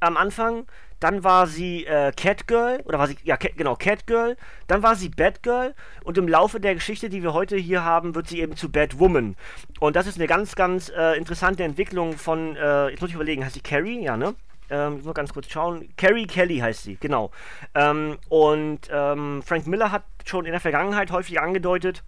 am 0.00 0.16
Anfang, 0.16 0.66
dann 1.00 1.24
war 1.24 1.46
sie 1.46 1.86
äh, 1.86 2.12
Catgirl, 2.12 2.82
oder 2.84 2.98
war 2.98 3.06
sie, 3.06 3.16
ja, 3.24 3.38
Cat, 3.38 3.52
genau, 3.56 3.74
Catgirl, 3.74 4.36
dann 4.66 4.82
war 4.82 4.94
sie 4.94 5.08
Batgirl 5.08 5.74
und 6.04 6.18
im 6.18 6.28
Laufe 6.28 6.60
der 6.60 6.74
Geschichte, 6.74 7.08
die 7.08 7.22
wir 7.22 7.32
heute 7.32 7.56
hier 7.56 7.84
haben, 7.84 8.14
wird 8.14 8.28
sie 8.28 8.40
eben 8.40 8.54
zu 8.54 8.70
Batwoman. 8.70 9.34
Und 9.80 9.96
das 9.96 10.06
ist 10.06 10.16
eine 10.16 10.26
ganz, 10.26 10.54
ganz 10.54 10.90
äh, 10.94 11.16
interessante 11.16 11.64
Entwicklung 11.64 12.18
von, 12.18 12.54
äh, 12.56 12.90
jetzt 12.90 13.00
muss 13.00 13.10
ich 13.10 13.16
überlegen, 13.16 13.44
heißt 13.44 13.54
sie 13.54 13.62
Carrie? 13.62 14.02
Ja, 14.04 14.18
ne? 14.18 14.34
Ähm, 14.68 14.98
ich 14.98 15.04
muss 15.04 15.14
ganz 15.14 15.32
kurz 15.32 15.50
schauen. 15.50 15.88
Carrie 15.96 16.26
Kelly 16.26 16.58
heißt 16.58 16.84
sie, 16.84 16.96
genau. 16.96 17.30
Ähm, 17.74 18.18
und 18.28 18.80
ähm, 18.90 19.42
Frank 19.44 19.66
Miller 19.66 19.90
hat 19.90 20.04
schon 20.28 20.46
in 20.46 20.52
der 20.52 20.60
Vergangenheit 20.60 21.10
häufig 21.10 21.40
angedeutet, 21.40 22.02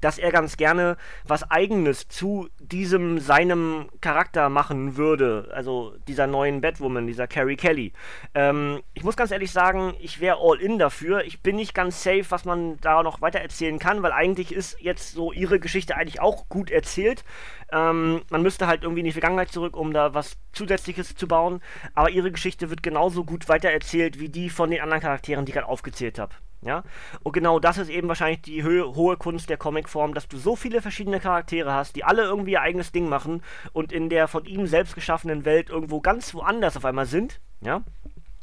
dass 0.00 0.18
er 0.18 0.30
ganz 0.30 0.56
gerne 0.56 0.96
was 1.24 1.50
eigenes 1.50 2.08
zu 2.08 2.48
diesem 2.58 3.18
seinem 3.18 3.88
Charakter 4.00 4.48
machen 4.48 4.96
würde, 4.96 5.48
also 5.52 5.94
dieser 6.08 6.26
neuen 6.26 6.60
Batwoman, 6.60 7.06
dieser 7.06 7.26
Carrie 7.26 7.56
Kelly. 7.56 7.92
Ähm, 8.34 8.82
ich 8.94 9.04
muss 9.04 9.16
ganz 9.16 9.30
ehrlich 9.30 9.52
sagen, 9.52 9.94
ich 10.00 10.20
wäre 10.20 10.38
all 10.40 10.60
in 10.60 10.78
dafür. 10.78 11.24
Ich 11.24 11.40
bin 11.42 11.56
nicht 11.56 11.74
ganz 11.74 12.02
safe, 12.02 12.24
was 12.30 12.44
man 12.44 12.78
da 12.80 13.02
noch 13.02 13.20
weiter 13.20 13.40
erzählen 13.40 13.78
kann, 13.78 14.02
weil 14.02 14.12
eigentlich 14.12 14.52
ist 14.52 14.80
jetzt 14.80 15.12
so 15.12 15.32
ihre 15.32 15.60
Geschichte 15.60 15.96
eigentlich 15.96 16.20
auch 16.20 16.48
gut 16.48 16.70
erzählt. 16.70 17.24
Ähm, 17.72 18.22
man 18.30 18.42
müsste 18.42 18.66
halt 18.66 18.82
irgendwie 18.82 19.00
in 19.00 19.06
die 19.06 19.12
Vergangenheit 19.12 19.50
zurück, 19.50 19.76
um 19.76 19.92
da 19.92 20.14
was 20.14 20.36
Zusätzliches 20.52 21.14
zu 21.14 21.26
bauen, 21.26 21.60
aber 21.94 22.10
ihre 22.10 22.30
Geschichte 22.30 22.70
wird 22.70 22.82
genauso 22.82 23.24
gut 23.24 23.48
weitererzählt 23.48 24.20
wie 24.20 24.28
die 24.28 24.50
von 24.50 24.70
den 24.70 24.80
anderen 24.80 25.02
Charakteren, 25.02 25.44
die 25.44 25.50
ich 25.50 25.54
gerade 25.54 25.68
aufgezählt 25.68 26.18
habe. 26.18 26.34
Ja? 26.66 26.82
Und 27.22 27.32
genau 27.32 27.58
das 27.58 27.78
ist 27.78 27.88
eben 27.88 28.08
wahrscheinlich 28.08 28.42
die 28.42 28.64
hohe 28.64 29.16
Kunst 29.16 29.48
der 29.48 29.56
Comicform, 29.56 30.14
dass 30.14 30.28
du 30.28 30.36
so 30.36 30.56
viele 30.56 30.82
verschiedene 30.82 31.20
Charaktere 31.20 31.72
hast, 31.72 31.96
die 31.96 32.04
alle 32.04 32.24
irgendwie 32.24 32.52
ihr 32.52 32.60
eigenes 32.60 32.92
Ding 32.92 33.08
machen 33.08 33.42
und 33.72 33.92
in 33.92 34.08
der 34.08 34.28
von 34.28 34.44
ihm 34.44 34.66
selbst 34.66 34.94
geschaffenen 34.94 35.44
Welt 35.44 35.70
irgendwo 35.70 36.00
ganz 36.00 36.34
woanders 36.34 36.76
auf 36.76 36.84
einmal 36.84 37.06
sind. 37.06 37.40
Ja? 37.60 37.82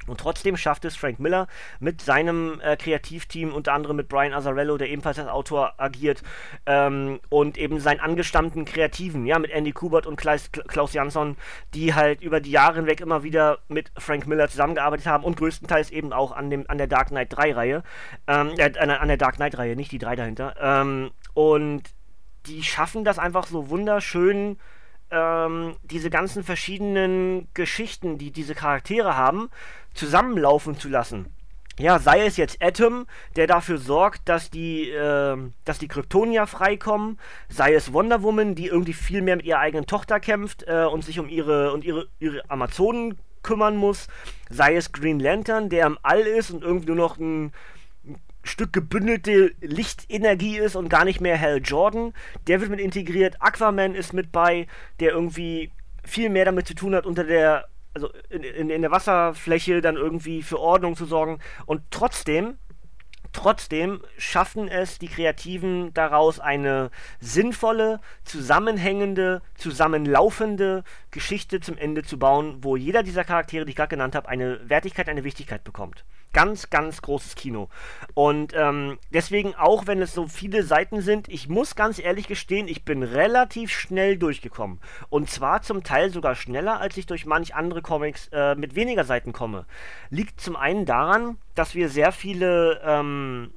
Und 0.08 0.20
trotzdem 0.20 0.58
schafft 0.58 0.86
es 0.86 0.96
Frank 0.96 1.20
Miller 1.20 1.48
mit 1.80 2.02
seinem 2.02 2.60
äh, 2.62 2.76
Kreativteam, 2.76 3.54
unter 3.54 3.74
anderem 3.74 3.98
mit 3.98 4.08
Brian 4.08 4.34
Azzarello, 4.34 4.78
der 4.78 4.90
ebenfalls 4.90 5.20
als 5.20 5.30
Autor 5.30 5.74
agiert, 5.78 6.24
ähm, 6.66 7.20
und 7.30 7.58
eben 7.58 7.80
seinen 7.80 8.00
angestammten 8.00 8.66
Kreativen, 8.66 9.26
ja, 9.26 9.40
mit 9.40 9.52
Andy 9.52 9.72
Kubert 9.72 10.06
und 10.06 10.16
Klaus, 10.16 10.52
Klaus 10.52 10.94
Jansson, 10.94 11.38
die 11.74 11.94
halt 11.94 12.22
über 12.22 12.40
die 12.40 12.52
Jahre 12.52 12.76
hinweg 12.76 13.02
immer 13.02 13.24
wieder 13.24 13.60
mit 13.68 13.92
Frank 13.98 14.28
Miller 14.28 14.48
zusammengearbeitet 14.50 15.08
haben 15.08 15.24
und 15.24 15.38
größtenteils 15.38 15.92
eben 15.92 16.14
auch 16.14 16.32
an, 16.32 16.50
dem, 16.50 16.70
an 16.70 16.78
der 16.78 16.88
Dark 16.88 17.10
Knight 17.10 17.34
3-Reihe, 17.34 17.84
ähm, 18.28 18.52
äh, 18.58 18.78
an 18.78 19.08
der 19.08 19.18
Dark 19.18 19.36
Knight-Reihe, 19.36 19.76
nicht 19.76 19.92
die 19.92 20.00
3 20.00 20.16
dahinter. 20.16 20.56
Ähm, 20.60 21.12
und 21.34 21.84
die 22.46 22.64
schaffen 22.64 23.04
das 23.04 23.20
einfach 23.20 23.48
so 23.48 23.70
wunderschön 23.70 24.58
ähm, 25.14 25.76
diese 25.84 26.10
ganzen 26.10 26.44
verschiedenen 26.44 27.48
Geschichten, 27.54 28.18
die 28.18 28.32
diese 28.32 28.56
Charaktere 28.56 29.16
haben, 29.16 29.50
zusammenlaufen 29.94 30.78
zu 30.78 30.90
lassen. 30.90 31.28
Ja, 31.80 31.98
sei 31.98 32.26
es 32.26 32.38
jetzt 32.38 32.62
Atom, 32.62 33.08
der 33.36 33.48
dafür 33.48 33.80
sorgt, 33.80 34.30
dass 34.30 34.52
die, 34.52 34.90
äh, 34.90 35.38
dass 35.66 35.80
die 35.80 35.88
Kryptonier 35.88 36.46
freikommen, 36.46 37.20
sei 37.50 37.74
es 37.74 37.94
Wonder 37.94 38.22
Woman, 38.22 38.54
die 38.54 38.68
irgendwie 38.68 38.94
viel 38.94 39.24
mehr 39.24 39.38
mit 39.38 39.46
ihrer 39.46 39.60
eigenen 39.60 39.88
Tochter 39.88 40.20
kämpft 40.20 40.66
äh, 40.68 40.86
und 40.86 41.04
sich 41.04 41.20
um 41.20 41.30
ihre 41.30 41.74
und 41.74 41.84
ihre, 41.84 42.08
ihre 42.20 42.48
Amazonen 42.50 43.18
kümmern 43.42 43.76
muss, 43.76 44.08
sei 44.50 44.76
es 44.76 44.92
Green 44.92 45.20
Lantern, 45.20 45.70
der 45.70 45.88
im 45.88 45.98
All 46.04 46.22
ist 46.22 46.52
und 46.52 46.64
irgendwie 46.64 46.88
nur 46.88 46.96
noch 46.96 47.18
ein 47.18 47.52
Stück 48.44 48.74
gebündelte 48.74 49.54
Lichtenergie 49.62 50.58
ist 50.58 50.76
und 50.76 50.90
gar 50.90 51.06
nicht 51.06 51.22
mehr 51.22 51.40
Hal 51.40 51.62
Jordan. 51.64 52.14
Der 52.48 52.60
wird 52.60 52.70
mit 52.70 52.80
integriert. 52.80 53.38
Aquaman 53.40 53.96
ist 53.96 54.14
mit 54.14 54.32
bei, 54.32 54.68
der 55.00 55.12
irgendwie 55.12 55.72
viel 56.04 56.30
mehr 56.30 56.46
damit 56.46 56.68
zu 56.68 56.76
tun 56.76 56.94
hat, 56.94 57.06
unter 57.06 57.24
der, 57.24 57.68
also 57.94 58.10
in, 58.30 58.44
in, 58.44 58.70
in 58.70 58.82
der 58.82 58.92
Wasserfläche 58.92 59.82
dann 59.82 59.96
irgendwie 59.96 60.44
für 60.44 60.60
Ordnung 60.60 60.96
zu 60.96 61.06
sorgen. 61.06 61.40
Und 61.66 61.82
trotzdem 61.90 62.58
Trotzdem 63.34 64.04
schaffen 64.16 64.68
es 64.68 65.00
die 65.00 65.08
Kreativen 65.08 65.92
daraus 65.96 66.40
eine 66.40 66.92
sinnvolle, 67.20 68.00
zusammenhängende, 68.24 69.42
zusammenlaufende 69.56 70.84
Geschichte 71.10 71.60
zum 71.60 71.76
Ende 71.76 72.04
zu 72.04 72.20
bauen, 72.20 72.60
wo 72.62 72.76
jeder 72.76 73.02
dieser 73.02 73.24
Charaktere, 73.24 73.66
die 73.66 73.72
ich 73.72 73.76
gerade 73.76 73.90
genannt 73.90 74.14
habe, 74.14 74.30
eine 74.30 74.70
Wertigkeit, 74.70 75.10
eine 75.10 75.24
Wichtigkeit 75.24 75.64
bekommt 75.64 76.06
ganz, 76.34 76.70
ganz 76.70 77.02
großes 77.02 77.36
Kino. 77.36 77.70
Und 78.14 78.54
ähm, 78.56 78.98
deswegen, 79.12 79.56
auch 79.56 79.88
wenn 79.88 80.02
es 80.02 80.14
so 80.14 80.28
viele 80.28 80.64
Seiten 80.64 81.02
sind, 81.02 81.30
ich 81.30 81.48
muss 81.48 81.76
ganz 81.76 82.00
ehrlich 82.00 82.28
gestehen, 82.28 82.68
ich 82.68 82.84
bin 82.84 83.04
relativ 83.04 83.72
schnell 83.72 84.18
durchgekommen. 84.18 84.80
Und 85.10 85.30
zwar 85.30 85.62
zum 85.62 85.84
Teil 85.84 86.10
sogar 86.10 86.36
schneller, 86.36 86.80
als 86.80 86.98
ich 86.98 87.06
durch 87.06 87.26
manch 87.26 87.56
andere 87.56 87.82
Comics 87.82 88.30
äh, 88.32 88.56
mit 88.56 88.76
weniger 88.76 89.04
Seiten 89.04 89.32
komme. 89.32 89.66
Liegt 90.10 90.42
zum 90.42 90.56
einen 90.56 90.86
daran, 90.86 91.38
dass 91.56 91.76
wir 91.76 91.90
sehr 91.90 92.12
viele, 92.12 92.82
ähm, 92.84 93.52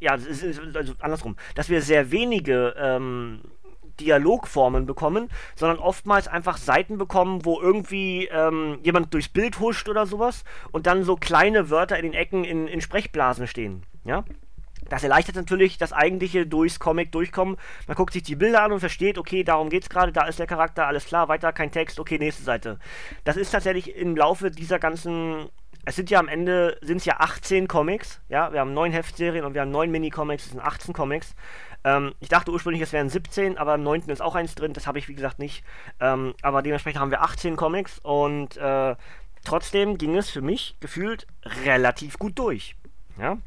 ja, 0.00 0.12
also 0.12 0.94
andersrum, 1.00 1.36
dass 1.54 1.68
wir 1.68 1.82
sehr 1.82 2.10
wenige, 2.10 2.74
ähm, 2.78 3.42
Dialogformen 4.00 4.86
bekommen, 4.86 5.28
sondern 5.56 5.78
oftmals 5.78 6.28
einfach 6.28 6.56
Seiten 6.56 6.98
bekommen, 6.98 7.44
wo 7.44 7.60
irgendwie 7.60 8.26
ähm, 8.26 8.78
jemand 8.82 9.12
durchs 9.14 9.28
Bild 9.28 9.60
huscht 9.60 9.88
oder 9.88 10.06
sowas 10.06 10.44
und 10.72 10.86
dann 10.86 11.04
so 11.04 11.16
kleine 11.16 11.70
Wörter 11.70 11.96
in 11.96 12.04
den 12.04 12.14
Ecken 12.14 12.44
in, 12.44 12.68
in 12.68 12.80
Sprechblasen 12.80 13.46
stehen. 13.46 13.82
Ja? 14.04 14.24
Das 14.88 15.02
erleichtert 15.02 15.36
natürlich 15.36 15.76
das 15.76 15.92
eigentliche 15.92 16.46
durchs 16.46 16.80
Comic 16.80 17.12
durchkommen. 17.12 17.56
Man 17.86 17.96
guckt 17.96 18.14
sich 18.14 18.22
die 18.22 18.36
Bilder 18.36 18.62
an 18.62 18.72
und 18.72 18.80
versteht, 18.80 19.18
okay, 19.18 19.44
darum 19.44 19.68
geht's 19.68 19.90
gerade, 19.90 20.12
da 20.12 20.26
ist 20.26 20.38
der 20.38 20.46
Charakter, 20.46 20.86
alles 20.86 21.04
klar, 21.04 21.28
weiter, 21.28 21.52
kein 21.52 21.70
Text, 21.70 22.00
okay, 22.00 22.18
nächste 22.18 22.42
Seite. 22.42 22.78
Das 23.24 23.36
ist 23.36 23.50
tatsächlich 23.50 23.94
im 23.96 24.16
Laufe 24.16 24.50
dieser 24.50 24.78
ganzen 24.78 25.48
es 25.84 25.96
sind 25.96 26.10
ja 26.10 26.18
am 26.18 26.28
Ende 26.28 26.76
sind 26.82 26.98
es 26.98 27.06
ja 27.06 27.16
18 27.18 27.66
Comics, 27.66 28.20
ja, 28.28 28.52
wir 28.52 28.60
haben 28.60 28.74
neun 28.74 28.92
Heftserien 28.92 29.46
und 29.46 29.54
wir 29.54 29.62
haben 29.62 29.70
neun 29.70 29.90
Mini-Comics, 29.90 30.44
es 30.44 30.50
sind 30.50 30.60
18 30.60 30.92
Comics. 30.92 31.34
Ähm, 31.84 32.14
ich 32.20 32.28
dachte 32.28 32.50
ursprünglich, 32.50 32.82
es 32.82 32.92
wären 32.92 33.08
17, 33.08 33.58
aber 33.58 33.74
im 33.74 33.82
9. 33.82 34.02
ist 34.08 34.22
auch 34.22 34.34
eins 34.34 34.54
drin, 34.54 34.72
das 34.72 34.86
habe 34.86 34.98
ich 34.98 35.08
wie 35.08 35.14
gesagt 35.14 35.38
nicht. 35.38 35.64
Ähm, 36.00 36.34
aber 36.42 36.62
dementsprechend 36.62 37.00
haben 37.00 37.10
wir 37.10 37.22
18 37.22 37.56
Comics 37.56 37.98
und 38.00 38.56
äh, 38.56 38.96
trotzdem 39.44 39.98
ging 39.98 40.16
es 40.16 40.30
für 40.30 40.42
mich 40.42 40.76
gefühlt 40.80 41.26
relativ 41.64 42.18
gut 42.18 42.38
durch. 42.38 42.76
Ja? 43.18 43.38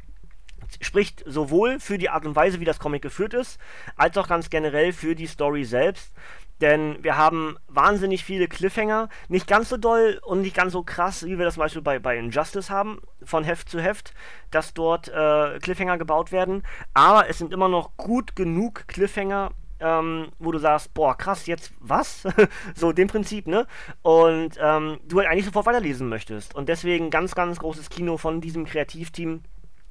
Spricht 0.80 1.24
sowohl 1.26 1.80
für 1.80 1.98
die 1.98 2.10
Art 2.10 2.26
und 2.26 2.36
Weise, 2.36 2.60
wie 2.60 2.66
das 2.66 2.80
Comic 2.80 3.02
geführt 3.02 3.34
ist, 3.34 3.60
als 3.98 4.18
auch 4.18 4.28
ganz 4.28 4.50
generell 4.50 4.94
für 4.94 5.16
die 5.16 5.28
Story 5.28 5.66
selbst. 5.66 6.14
Denn 6.62 7.03
wir 7.03 7.18
haben 7.18 7.58
wahnsinnig 7.68 8.24
viele 8.24 8.48
Cliffhanger. 8.48 9.10
Nicht 9.27 9.48
ganz 9.48 9.70
so 9.70 9.77
doll 9.77 10.20
und 10.24 10.41
nicht 10.41 10.56
ganz 10.56 10.74
so 10.74 10.84
krass, 10.84 11.25
wie 11.25 11.38
wir 11.38 11.46
das 11.46 11.56
zum 11.56 11.62
Beispiel 11.62 11.82
bei, 11.82 11.98
bei 11.98 12.18
Injustice 12.18 12.70
haben, 12.70 13.01
von 13.24 13.44
Heft 13.44 13.68
zu 13.68 13.82
Heft, 13.82 14.13
dass 14.51 14.74
dort 14.74 15.10
äh, 15.10 15.58
Cliffhanger 15.60 15.98
gebaut 15.98 16.32
werden. 16.32 16.63
Aber 16.94 17.27
es 17.27 17.39
sind 17.39 17.51
immer 17.51 17.68
noch 17.68 17.98
gut 17.98 18.36
genug 18.36 18.88
Cliffhanger, 18.88 19.51
ähm, 19.80 20.27
wo 20.38 20.51
du 20.51 20.60
sagst, 20.60 20.94
boah, 20.94 21.18
krass, 21.18 21.48
jetzt 21.48 21.74
was? 21.80 22.27
so 22.75 22.91
dem 22.91 23.08
Prinzip, 23.08 23.48
ne? 23.48 23.65
Und 24.03 24.51
ähm, 24.62 25.00
du 25.06 25.18
halt 25.18 25.27
eigentlich 25.27 25.46
sofort 25.46 25.65
weiterlesen 25.65 26.08
möchtest. 26.10 26.53
Und 26.53 26.70
deswegen 26.70 27.10
ganz, 27.10 27.34
ganz 27.34 27.58
großes 27.58 27.89
Kino 27.89 28.18
von 28.18 28.39
diesem 28.39 28.65
Kreativteam. 28.65 29.41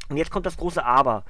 Und 0.09 0.17
jetzt 0.17 0.31
kommt 0.31 0.47
das 0.47 0.57
große 0.57 0.85
Aber. 0.85 1.25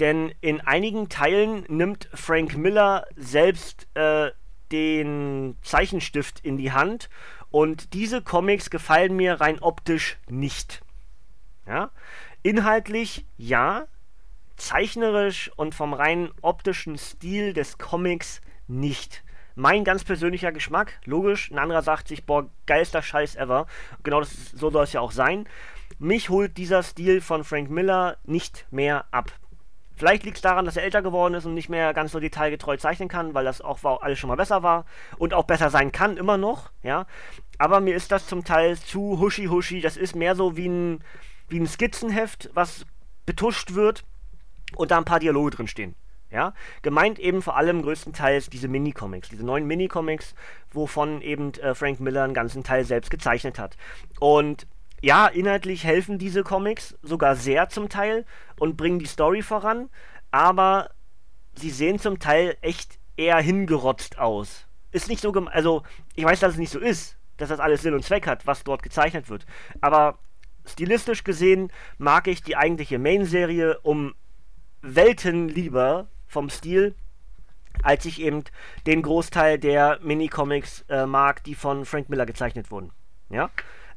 Denn 0.00 0.32
in 0.40 0.62
einigen 0.62 1.10
Teilen 1.10 1.64
nimmt 1.68 2.08
Frank 2.14 2.56
Miller 2.56 3.06
selbst 3.16 3.88
äh, 3.94 4.30
den 4.72 5.56
Zeichenstift 5.62 6.40
in 6.40 6.56
die 6.56 6.72
Hand 6.72 7.08
und 7.50 7.94
diese 7.94 8.22
Comics 8.22 8.70
gefallen 8.70 9.16
mir 9.16 9.40
rein 9.40 9.58
optisch 9.60 10.18
nicht. 10.28 10.82
Ja? 11.66 11.90
Inhaltlich 12.42 13.26
ja, 13.36 13.86
zeichnerisch 14.56 15.50
und 15.56 15.74
vom 15.74 15.92
rein 15.92 16.30
optischen 16.42 16.98
Stil 16.98 17.52
des 17.52 17.78
Comics 17.78 18.40
nicht. 18.66 19.22
Mein 19.54 19.84
ganz 19.84 20.04
persönlicher 20.04 20.52
Geschmack, 20.52 21.00
logisch, 21.04 21.50
ein 21.50 21.58
anderer 21.58 21.82
sagt 21.82 22.08
sich, 22.08 22.24
boah, 22.24 22.50
geilster 22.66 23.00
Scheiß 23.00 23.36
ever. 23.36 23.66
Genau 24.02 24.20
das, 24.20 24.50
so 24.50 24.70
soll 24.70 24.84
es 24.84 24.92
ja 24.92 25.00
auch 25.00 25.12
sein. 25.12 25.48
Mich 25.98 26.28
holt 26.28 26.58
dieser 26.58 26.82
Stil 26.82 27.22
von 27.22 27.42
Frank 27.42 27.70
Miller 27.70 28.18
nicht 28.24 28.66
mehr 28.70 29.06
ab. 29.12 29.32
Vielleicht 29.96 30.24
liegt 30.24 30.36
es 30.36 30.42
daran, 30.42 30.66
dass 30.66 30.76
er 30.76 30.84
älter 30.84 31.00
geworden 31.00 31.34
ist 31.34 31.46
und 31.46 31.54
nicht 31.54 31.70
mehr 31.70 31.94
ganz 31.94 32.12
so 32.12 32.20
detailgetreu 32.20 32.76
zeichnen 32.76 33.08
kann, 33.08 33.32
weil 33.34 33.44
das 33.44 33.62
auch 33.62 33.82
alles 34.02 34.18
schon 34.18 34.28
mal 34.28 34.36
besser 34.36 34.62
war 34.62 34.84
und 35.16 35.32
auch 35.32 35.44
besser 35.44 35.70
sein 35.70 35.90
kann, 35.90 36.18
immer 36.18 36.36
noch, 36.36 36.70
ja. 36.82 37.06
Aber 37.58 37.80
mir 37.80 37.96
ist 37.96 38.12
das 38.12 38.26
zum 38.26 38.44
Teil 38.44 38.78
zu 38.78 39.18
huschi-huschi. 39.18 39.80
Das 39.80 39.96
ist 39.96 40.14
mehr 40.14 40.36
so 40.36 40.56
wie 40.56 40.68
ein, 40.68 41.02
wie 41.48 41.58
ein 41.58 41.66
Skizzenheft, 41.66 42.50
was 42.52 42.84
betuscht 43.24 43.74
wird 43.74 44.04
und 44.76 44.90
da 44.90 44.98
ein 44.98 45.06
paar 45.06 45.20
Dialoge 45.20 45.50
drin 45.56 45.68
stehen. 45.68 45.94
Ja, 46.28 46.54
gemeint 46.82 47.20
eben 47.20 47.40
vor 47.40 47.56
allem 47.56 47.82
größtenteils 47.82 48.50
diese 48.50 48.66
Minicomics, 48.66 49.28
diese 49.28 49.46
neuen 49.46 49.64
Minicomics, 49.66 50.34
wovon 50.72 51.22
eben 51.22 51.54
äh, 51.54 51.74
Frank 51.74 52.00
Miller 52.00 52.24
einen 52.24 52.34
ganzen 52.34 52.64
Teil 52.64 52.84
selbst 52.84 53.10
gezeichnet 53.10 53.60
hat. 53.60 53.76
Und 54.18 54.66
ja, 55.06 55.28
inhaltlich 55.28 55.84
helfen 55.84 56.18
diese 56.18 56.42
Comics 56.42 56.98
sogar 57.00 57.36
sehr 57.36 57.68
zum 57.68 57.88
Teil 57.88 58.24
und 58.58 58.76
bringen 58.76 58.98
die 58.98 59.06
Story 59.06 59.40
voran, 59.40 59.88
aber 60.32 60.90
sie 61.54 61.70
sehen 61.70 62.00
zum 62.00 62.18
Teil 62.18 62.56
echt 62.60 62.98
eher 63.16 63.38
hingerotzt 63.38 64.18
aus. 64.18 64.66
Ist 64.90 65.08
nicht 65.08 65.20
so, 65.20 65.30
also 65.30 65.84
ich 66.16 66.24
weiß, 66.24 66.40
dass 66.40 66.54
es 66.54 66.58
nicht 66.58 66.72
so 66.72 66.80
ist, 66.80 67.16
dass 67.36 67.50
das 67.50 67.60
alles 67.60 67.82
Sinn 67.82 67.94
und 67.94 68.04
Zweck 68.04 68.26
hat, 68.26 68.48
was 68.48 68.64
dort 68.64 68.82
gezeichnet 68.82 69.28
wird, 69.28 69.46
aber 69.80 70.18
stilistisch 70.64 71.22
gesehen 71.22 71.70
mag 71.98 72.26
ich 72.26 72.42
die 72.42 72.56
eigentliche 72.56 72.98
Main-Serie 72.98 73.78
um 73.84 74.12
Welten 74.82 75.48
lieber 75.48 76.08
vom 76.26 76.50
Stil, 76.50 76.96
als 77.80 78.06
ich 78.06 78.20
eben 78.20 78.42
den 78.86 79.02
Großteil 79.02 79.60
der 79.60 80.00
Minicomics 80.02 80.84
äh, 80.88 81.06
mag, 81.06 81.44
die 81.44 81.54
von 81.54 81.84
Frank 81.84 82.08
Miller 82.08 82.26
gezeichnet 82.26 82.72
wurden. 82.72 82.90
Ja, 83.30 83.50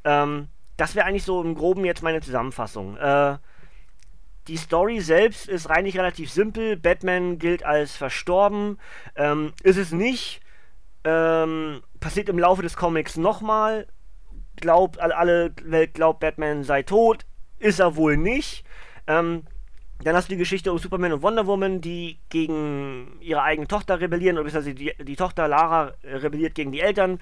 ähm, 0.04 0.46
das 0.80 0.94
wäre 0.94 1.04
eigentlich 1.04 1.24
so 1.24 1.42
im 1.42 1.54
Groben 1.54 1.84
jetzt 1.84 2.02
meine 2.02 2.22
Zusammenfassung. 2.22 2.96
Äh, 2.96 3.36
die 4.48 4.56
Story 4.56 5.00
selbst 5.00 5.46
ist 5.46 5.66
eigentlich 5.66 5.98
relativ 5.98 6.30
simpel. 6.30 6.78
Batman 6.78 7.38
gilt 7.38 7.64
als 7.66 7.96
verstorben. 7.96 8.78
Ähm, 9.14 9.52
ist 9.62 9.76
es 9.76 9.92
nicht. 9.92 10.40
Ähm, 11.04 11.82
passiert 12.00 12.30
im 12.30 12.38
Laufe 12.38 12.62
des 12.62 12.76
Comics 12.76 13.18
nochmal. 13.18 13.88
Glaubt, 14.56 14.98
alle 14.98 15.52
Welt 15.62 15.92
glaubt, 15.92 16.20
Batman 16.20 16.64
sei 16.64 16.82
tot. 16.82 17.26
Ist 17.58 17.78
er 17.78 17.96
wohl 17.96 18.16
nicht. 18.16 18.64
Ähm, 19.06 19.44
dann 20.02 20.16
hast 20.16 20.28
du 20.28 20.34
die 20.34 20.38
Geschichte 20.38 20.72
um 20.72 20.78
Superman 20.78 21.12
und 21.12 21.22
Wonder 21.22 21.46
Woman, 21.46 21.80
die 21.80 22.18
gegen 22.28 23.18
ihre 23.20 23.42
eigene 23.42 23.68
Tochter 23.68 24.00
rebellieren, 24.00 24.36
oder 24.36 24.44
beziehungsweise 24.44 24.74
die, 24.74 24.92
die 25.02 25.16
Tochter 25.16 25.48
Lara 25.48 25.92
rebelliert 26.04 26.54
gegen 26.54 26.72
die 26.72 26.80
Eltern 26.80 27.18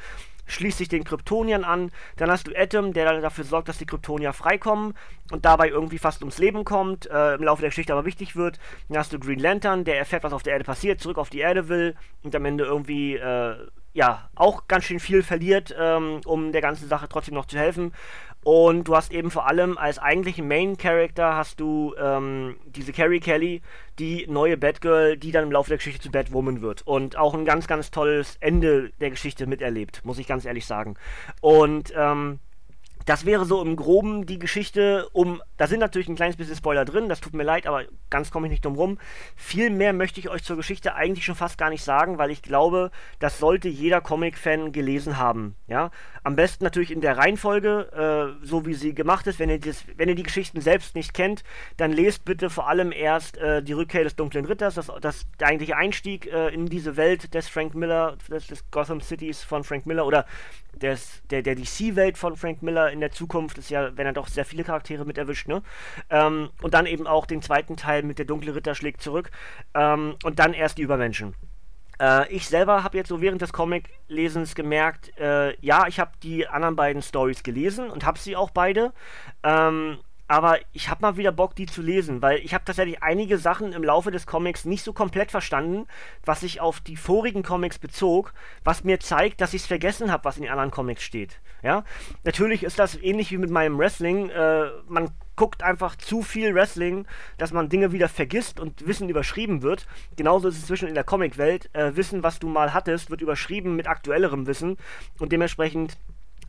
schließt 0.49 0.79
sich 0.79 0.89
den 0.89 1.05
Kryptoniern 1.05 1.65
an. 1.65 1.93
Dann 2.17 2.31
hast 2.31 2.47
du 2.47 2.57
Atom, 2.57 2.93
der 2.93 3.21
dafür 3.21 3.45
sorgt, 3.45 3.69
dass 3.69 3.79
die 3.79 3.87
Kryptonier 3.87 4.33
freikommen 4.33 4.95
und 5.31 5.45
dabei 5.45 5.69
irgendwie 5.69 5.99
fast 5.99 6.23
ums 6.23 6.39
Leben 6.39 6.65
kommt, 6.65 7.09
äh, 7.11 7.35
im 7.35 7.45
Laufe 7.45 7.61
der 7.61 7.71
Geschichte 7.71 7.93
aber 7.93 8.05
wichtig 8.05 8.35
wird. 8.35 8.59
Dann 8.89 8.99
hast 8.99 9.13
du 9.13 9.19
Green 9.19 9.39
Lantern, 9.39 9.85
der 9.85 9.99
erfährt, 9.99 10.25
was 10.25 10.33
auf 10.33 10.43
der 10.43 10.55
Erde 10.55 10.65
passiert, 10.65 11.01
zurück 11.01 11.19
auf 11.19 11.31
die 11.31 11.41
Erde 11.41 11.69
will 11.69 11.95
und 12.23 12.35
am 12.35 12.45
Ende 12.45 12.65
irgendwie, 12.65 13.17
äh, 13.17 13.57
ja, 13.93 14.29
auch 14.35 14.69
ganz 14.69 14.85
schön 14.85 15.01
viel 15.01 15.23
verliert, 15.23 15.75
ähm, 15.79 16.21
um 16.25 16.53
der 16.53 16.61
ganzen 16.61 16.89
Sache 16.89 17.09
trotzdem 17.09 17.35
noch 17.35 17.47
zu 17.47 17.59
helfen. 17.59 17.93
Und 18.45 18.85
du 18.85 18.97
hast 18.97 19.13
eben 19.13 19.31
vor 19.31 19.47
allem 19.47 19.77
als 19.77 19.99
eigentlichen 19.99 20.47
Main 20.49 20.77
Character 20.77 21.37
hast 21.37 21.61
du 21.61 21.95
ähm, 21.99 22.57
diese 22.67 22.93
Carrie 22.93 23.21
Kelly, 23.21 23.63
die 23.99 24.27
neue 24.29 24.57
Batgirl, 24.57 25.17
die 25.17 25.33
dann 25.33 25.45
im 25.45 25.53
Laufe 25.53 25.69
der 25.69 25.79
Geschichte 25.79 26.01
zu 26.01 26.11
Batwoman 26.11 26.63
wird. 26.63 26.87
Und 26.87 27.17
auch 27.17 27.35
ein 27.35 27.45
ganz, 27.45 27.67
ganz 27.67 27.91
tolles 27.91 28.37
Ende 28.41 28.91
der 29.01 29.11
Geschichte 29.11 29.47
miterlebt, 29.47 30.05
muss 30.05 30.19
ich 30.19 30.27
ganz 30.27 30.45
ehrlich 30.45 30.67
sagen. 30.67 30.95
Und 31.41 31.93
ähm, 31.97 32.39
das 33.09 33.25
wäre 33.25 33.47
so 33.47 33.63
im 33.63 33.75
Groben 33.75 34.27
die 34.27 34.39
Geschichte 34.39 35.09
um. 35.13 35.41
Da 35.57 35.67
sind 35.67 35.81
natürlich 35.81 36.09
ein 36.09 36.17
kleines 36.17 36.37
bisschen 36.37 36.57
Spoiler 36.57 36.85
drin, 36.85 37.09
das 37.09 37.21
tut 37.21 37.33
mir 37.33 37.43
leid, 37.43 37.67
aber 37.67 37.85
ganz 38.11 38.31
komme 38.31 38.47
ich 38.47 38.51
nicht 38.51 38.67
drum 38.67 38.75
rum. 38.75 38.99
Viel 39.35 39.71
mehr 39.71 39.95
möchte 39.95 40.21
ich 40.21 40.29
euch 40.29 40.45
zur 40.45 40.57
Geschichte 40.59 40.95
eigentlich 40.95 41.25
schon 41.25 41.35
fast 41.35 41.57
gar 41.57 41.71
nicht 41.71 41.83
sagen, 41.83 42.19
weil 42.19 42.31
ich 42.31 42.43
glaube, 42.43 42.91
das 43.19 43.39
sollte 43.39 43.69
jeder 43.69 44.03
Comic-Fan 44.03 44.73
gelesen 44.73 45.17
haben. 45.17 45.57
Ja? 45.69 45.91
Am 46.23 46.37
besten 46.37 46.65
natürlich 46.65 46.91
in 46.91 47.01
der 47.01 47.17
Reihenfolge, 47.17 48.37
äh, 48.43 48.47
so 48.47 48.67
wie 48.67 48.75
sie 48.75 48.95
gemacht 48.95 49.27
ist. 49.27 49.39
Wenn 49.39 49.49
ihr, 49.49 49.59
das, 49.59 49.85
wenn 49.97 50.11
ihr 50.11 50.15
die 50.15 50.23
Geschichten 50.23 50.61
selbst 50.61 50.95
nicht 50.95 51.15
kennt, 51.15 51.45
dann 51.79 51.93
lest 51.93 52.27
bitte 52.27 52.51
vor 52.51 52.69
allem 52.69 52.93
erst 52.93 53.39
äh, 53.39 53.63
die 53.63 53.73
Rückkehr 53.73 54.05
des 54.05 54.17
Dunklen 54.17 54.45
Ritters, 54.45 54.75
das, 54.75 54.93
das 55.01 55.27
der 55.41 55.49
eigentliche 55.49 55.77
Einstieg 55.77 56.31
äh, 56.31 56.49
in 56.49 56.67
diese 56.67 56.99
Welt 56.99 57.33
des 57.33 57.49
Frank 57.49 57.75
Miller, 57.75 58.19
des, 58.31 58.49
des 58.49 58.71
Gotham 58.71 59.01
Cities 59.01 59.43
von 59.43 59.65
Frank 59.65 59.87
Miller 59.87 60.05
oder 60.05 60.27
des, 60.79 61.23
der, 61.31 61.43
der 61.43 61.55
DC-Welt 61.55 62.19
von 62.19 62.37
Frank 62.37 62.63
Miller 62.63 62.91
in 62.99 63.01
der 63.01 63.13
Zukunft 63.13 63.59
ist 63.59 63.71
ja, 63.71 63.97
wenn 63.97 64.07
er 64.07 64.13
doch 64.13 64.27
sehr 64.27 64.45
viele 64.45 64.65
Charaktere 64.65 65.05
mit 65.05 65.19
erwischt, 65.19 65.47
ne? 65.47 65.63
Ähm, 66.11 66.51
und 66.61 66.75
dann 66.75 66.87
eben 66.87 67.07
auch 67.07 67.27
den 67.27 67.43
zweiten 67.43 67.77
Teil 67.77 68.03
mit 68.03 68.19
der 68.19 68.27
Dunkle 68.27 68.55
Ritter 68.57 68.75
schlägt 68.75 69.01
zurück. 69.03 69.31
Ähm, 69.75 70.17
und 70.25 70.41
dann 70.41 70.53
erst 70.53 70.79
die 70.79 70.83
Übermenschen. 70.83 71.35
Äh, 72.01 72.29
ich 72.33 72.49
selber 72.49 72.83
habe 72.83 72.97
jetzt 72.97 73.09
so 73.09 73.21
während 73.21 73.41
des 73.41 73.53
Comic-Lesens 73.53 74.55
gemerkt, 74.55 75.17
äh, 75.19 75.57
ja, 75.61 75.87
ich 75.87 76.01
habe 76.01 76.11
die 76.23 76.49
anderen 76.49 76.77
beiden 76.77 77.03
Stories 77.03 77.45
gelesen 77.45 77.89
und 77.89 78.05
habe 78.05 78.19
sie 78.19 78.35
auch 78.35 78.51
beide. 78.51 78.93
Ähm, 79.45 79.99
aber 80.31 80.59
ich 80.75 80.91
habe 80.91 81.01
mal 81.01 81.17
wieder 81.17 81.33
Bock, 81.33 81.57
die 81.57 81.65
zu 81.65 81.81
lesen, 81.81 82.21
weil 82.21 82.41
ich 82.41 82.53
habe 82.53 82.65
tatsächlich 82.65 83.03
einige 83.03 83.39
Sachen 83.39 83.73
im 83.73 83.83
Laufe 83.83 84.11
des 84.11 84.27
Comics 84.27 84.67
nicht 84.67 84.85
so 84.85 84.93
komplett 84.93 85.31
verstanden, 85.31 85.87
was 86.25 86.41
sich 86.41 86.61
auf 86.61 86.81
die 86.81 86.97
vorigen 86.97 87.43
Comics 87.43 87.79
bezog, 87.79 88.35
was 88.63 88.85
mir 88.85 89.01
zeigt, 89.01 89.41
dass 89.41 89.55
ich 89.55 89.63
es 89.63 89.67
vergessen 89.67 90.13
habe, 90.13 90.25
was 90.25 90.37
in 90.37 90.43
den 90.43 90.53
anderen 90.53 90.71
Comics 90.71 91.03
steht. 91.03 91.41
Ja, 91.63 91.85
natürlich 92.25 92.63
ist 92.63 92.79
das 92.79 92.95
ähnlich 92.97 93.31
wie 93.33 93.39
mit 93.39 93.51
meinem 93.51 93.79
Wrestling. 93.79 94.31
Äh, 94.31 94.67
man 94.87 95.11
guckt 95.35 95.63
einfach 95.63 95.97
zu 95.97 96.23
viel 96.23 96.55
Wrestling, 96.55 97.07
dass 97.37 97.53
man 97.53 97.69
Dinge 97.69 97.93
wieder 97.93 98.09
vergisst 98.09 98.61
und 98.61 98.87
Wissen 98.87 99.09
überschrieben 99.09 99.63
wird. 99.63 99.87
Genauso 100.17 100.49
ist 100.49 100.59
es 100.59 100.67
zwischen 100.67 100.89
in 100.89 100.95
der 100.95 101.05
Comicwelt. 101.05 101.71
Äh, 101.75 101.97
Wissen, 101.97 102.23
was 102.23 102.39
du 102.39 102.49
mal 102.49 102.75
hattest, 102.75 103.11
wird 103.11 103.23
überschrieben 103.23 103.77
mit 103.77 103.87
aktuellerem 103.87 104.47
Wissen 104.47 104.77
und 105.19 105.33
dementsprechend 105.33 105.97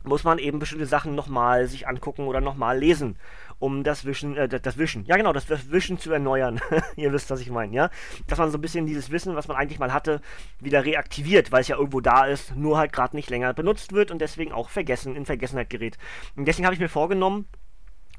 muss 0.02 0.24
man 0.24 0.38
eben 0.38 0.58
bestimmte 0.58 0.86
Sachen 0.86 1.14
nochmal 1.14 1.66
sich 1.66 1.86
angucken 1.86 2.26
oder 2.26 2.40
nochmal 2.40 2.78
lesen 2.78 3.16
um 3.60 3.84
das 3.84 4.04
Wischen, 4.04 4.36
äh, 4.36 4.48
das 4.48 4.78
Wischen, 4.78 5.04
ja 5.04 5.16
genau, 5.16 5.32
das, 5.32 5.46
das 5.46 5.60
zu 5.98 6.12
erneuern. 6.12 6.60
Ihr 6.96 7.12
wisst, 7.12 7.30
was 7.30 7.40
ich 7.40 7.50
meine, 7.50 7.72
ja? 7.72 7.90
Dass 8.26 8.38
man 8.38 8.50
so 8.50 8.58
ein 8.58 8.60
bisschen 8.60 8.86
dieses 8.86 9.10
Wissen, 9.10 9.36
was 9.36 9.46
man 9.46 9.56
eigentlich 9.56 9.78
mal 9.78 9.92
hatte, 9.92 10.20
wieder 10.58 10.84
reaktiviert, 10.84 11.52
weil 11.52 11.60
es 11.60 11.68
ja 11.68 11.76
irgendwo 11.76 12.00
da 12.00 12.24
ist, 12.24 12.56
nur 12.56 12.78
halt 12.78 12.92
gerade 12.92 13.14
nicht 13.14 13.30
länger 13.30 13.54
benutzt 13.54 13.92
wird 13.92 14.10
und 14.10 14.20
deswegen 14.20 14.52
auch 14.52 14.70
vergessen, 14.70 15.14
in 15.14 15.26
Vergessenheit 15.26 15.70
gerät. 15.70 15.98
Und 16.34 16.46
deswegen 16.46 16.66
habe 16.66 16.74
ich 16.74 16.80
mir 16.80 16.88
vorgenommen, 16.88 17.46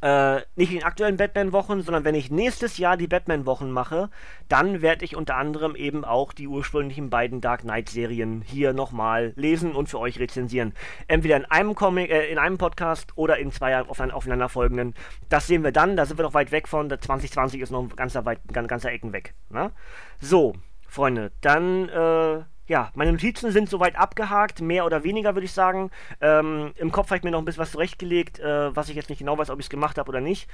äh, 0.01 0.41
nicht 0.55 0.73
in 0.73 0.83
aktuellen 0.83 1.17
Batman-Wochen, 1.17 1.81
sondern 1.81 2.03
wenn 2.03 2.15
ich 2.15 2.31
nächstes 2.31 2.77
Jahr 2.77 2.97
die 2.97 3.07
Batman-Wochen 3.07 3.71
mache, 3.71 4.09
dann 4.49 4.81
werde 4.81 5.05
ich 5.05 5.15
unter 5.15 5.35
anderem 5.35 5.75
eben 5.75 6.03
auch 6.03 6.33
die 6.33 6.47
ursprünglichen 6.47 7.09
beiden 7.09 7.39
Dark 7.39 7.61
Knight-Serien 7.61 8.41
hier 8.41 8.73
nochmal 8.73 9.33
lesen 9.35 9.73
und 9.73 9.89
für 9.89 9.99
euch 9.99 10.19
rezensieren. 10.19 10.73
Entweder 11.07 11.37
in 11.37 11.45
einem 11.45 11.75
Comic, 11.75 12.09
äh, 12.09 12.31
in 12.31 12.39
einem 12.39 12.57
Podcast 12.57 13.15
oder 13.15 13.37
in 13.37 13.51
zwei 13.51 13.79
aufeinanderfolgenden. 13.79 14.95
Das 15.29 15.47
sehen 15.47 15.63
wir 15.63 15.71
dann, 15.71 15.95
da 15.95 16.05
sind 16.05 16.17
wir 16.17 16.23
noch 16.23 16.33
weit 16.33 16.51
weg 16.51 16.67
von. 16.67 16.89
2020 16.89 17.61
ist 17.61 17.71
noch 17.71 17.81
ein 17.81 17.95
ganzer, 17.95 18.25
weit, 18.25 18.39
ganzer 18.51 18.91
Ecken 18.91 19.13
weg. 19.13 19.33
Ne? 19.49 19.71
So, 20.19 20.53
Freunde, 20.87 21.31
dann 21.41 21.89
äh, 21.89 22.43
ja, 22.71 22.89
meine 22.95 23.11
Notizen 23.11 23.51
sind 23.51 23.69
soweit 23.69 23.97
abgehakt, 23.97 24.61
mehr 24.61 24.85
oder 24.85 25.03
weniger 25.03 25.35
würde 25.35 25.43
ich 25.43 25.51
sagen. 25.51 25.91
Ähm, 26.21 26.71
Im 26.77 26.89
Kopf 26.89 27.07
habe 27.07 27.17
ich 27.17 27.23
mir 27.23 27.31
noch 27.31 27.39
ein 27.39 27.43
bisschen 27.43 27.63
was 27.63 27.73
zurechtgelegt, 27.73 28.39
äh, 28.39 28.73
was 28.73 28.87
ich 28.87 28.95
jetzt 28.95 29.09
nicht 29.09 29.19
genau 29.19 29.37
weiß, 29.37 29.49
ob 29.49 29.59
ich 29.59 29.65
es 29.65 29.69
gemacht 29.69 29.97
habe 29.97 30.07
oder 30.07 30.21
nicht. 30.21 30.49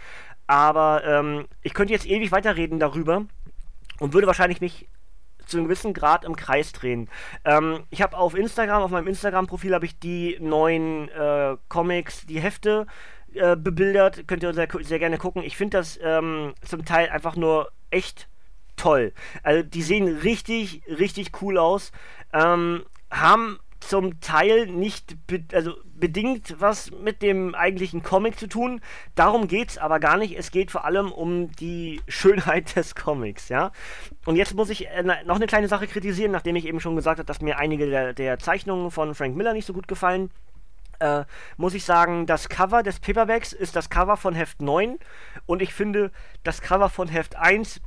Aber 0.47 1.03
ähm, 1.06 1.45
ich 1.62 1.75
könnte 1.75 1.93
jetzt 1.93 2.08
ewig 2.08 2.32
weiterreden 2.32 2.80
darüber 2.80 3.25
und 3.99 4.13
würde 4.13 4.25
wahrscheinlich 4.25 4.62
mich 4.62 4.89
zu 5.45 5.58
einem 5.58 5.67
gewissen 5.67 5.93
Grad 5.93 6.25
im 6.25 6.36
Kreis 6.36 6.71
drehen. 6.71 7.08
Ähm, 7.45 7.84
ich 7.91 8.01
habe 8.01 8.17
auf 8.17 8.34
Instagram, 8.34 8.82
auf 8.82 8.89
meinem 8.89 9.08
Instagram-Profil 9.08 9.75
habe 9.75 9.86
ich 9.86 9.99
die 9.99 10.39
neuen 10.41 11.10
äh, 11.10 11.56
Comics, 11.69 12.25
die 12.25 12.39
Hefte 12.39 12.88
äh, 13.36 13.56
bebildert. 13.56 14.27
Könnt 14.27 14.41
ihr 14.41 14.56
sehr, 14.56 14.67
sehr 14.82 14.97
gerne 14.97 15.19
gucken. 15.19 15.43
Ich 15.43 15.56
finde 15.56 15.77
das 15.77 15.99
ähm, 16.01 16.56
zum 16.65 16.84
Teil 16.84 17.10
einfach 17.10 17.36
nur 17.36 17.69
echt 17.91 18.27
toll. 18.78 19.13
Also 19.44 19.63
die 19.63 19.82
sehen 19.82 20.08
richtig, 20.08 20.82
richtig 20.88 21.42
cool 21.42 21.58
aus. 21.58 21.92
Ähm, 22.34 22.84
haben 23.12 23.60
zum 23.80 24.20
Teil 24.20 24.68
nicht 24.68 25.28
be 25.28 25.44
also 25.54 25.76
bedingt 25.86 26.56
was 26.60 26.92
mit 26.92 27.22
dem 27.22 27.56
eigentlichen 27.56 28.04
Comic 28.04 28.40
zu 28.40 28.48
tun. 28.48 28.82
Darum 29.16 29.48
geht 29.48 29.70
es 29.70 29.78
aber 29.78 30.00
gar 30.00 30.18
nicht. 30.18 30.38
Es 30.38 30.52
geht 30.52 30.72
vor 30.72 30.86
allem 30.86 31.12
um 31.12 31.52
die 31.54 32.02
Schönheit 32.08 32.76
des 32.76 32.96
Comics, 32.96 33.50
ja. 33.50 33.72
Und 34.26 34.36
jetzt 34.36 34.56
muss 34.56 34.70
ich 34.70 34.88
äh, 34.88 35.04
noch 35.04 35.36
eine 35.36 35.48
kleine 35.48 35.68
Sache 35.68 35.88
kritisieren, 35.88 36.32
nachdem 36.32 36.56
ich 36.56 36.66
eben 36.66 36.80
schon 36.80 36.96
gesagt 36.96 37.20
habe, 37.20 37.26
dass 37.26 37.42
mir 37.42 37.58
einige 37.58 37.90
der, 37.90 38.13
der 38.13 38.40
Zeichnungen 38.40 38.92
von 38.92 39.16
Frank 39.16 39.36
Miller 39.36 39.54
nicht 39.54 39.66
so 39.66 39.74
gut 39.74 39.88
gefallen. 39.88 40.30
Äh, 41.00 41.26
muss 41.58 41.76
ich 41.76 41.86
sagen, 41.86 42.26
das 42.26 42.50
Cover 42.50 42.82
des 42.82 43.00
Paperbacks 43.00 43.54
ist 43.54 43.76
das 43.76 43.90
Cover 43.90 44.18
von 44.18 44.34
Heft 44.34 44.63
9 44.63 44.98
und 45.46 45.62
ich 45.62 45.72
finde, 45.72 46.12
das 46.44 46.62
Cover 46.62 46.90
von 46.90 47.08
Heft 47.08 47.36
1 47.36 47.82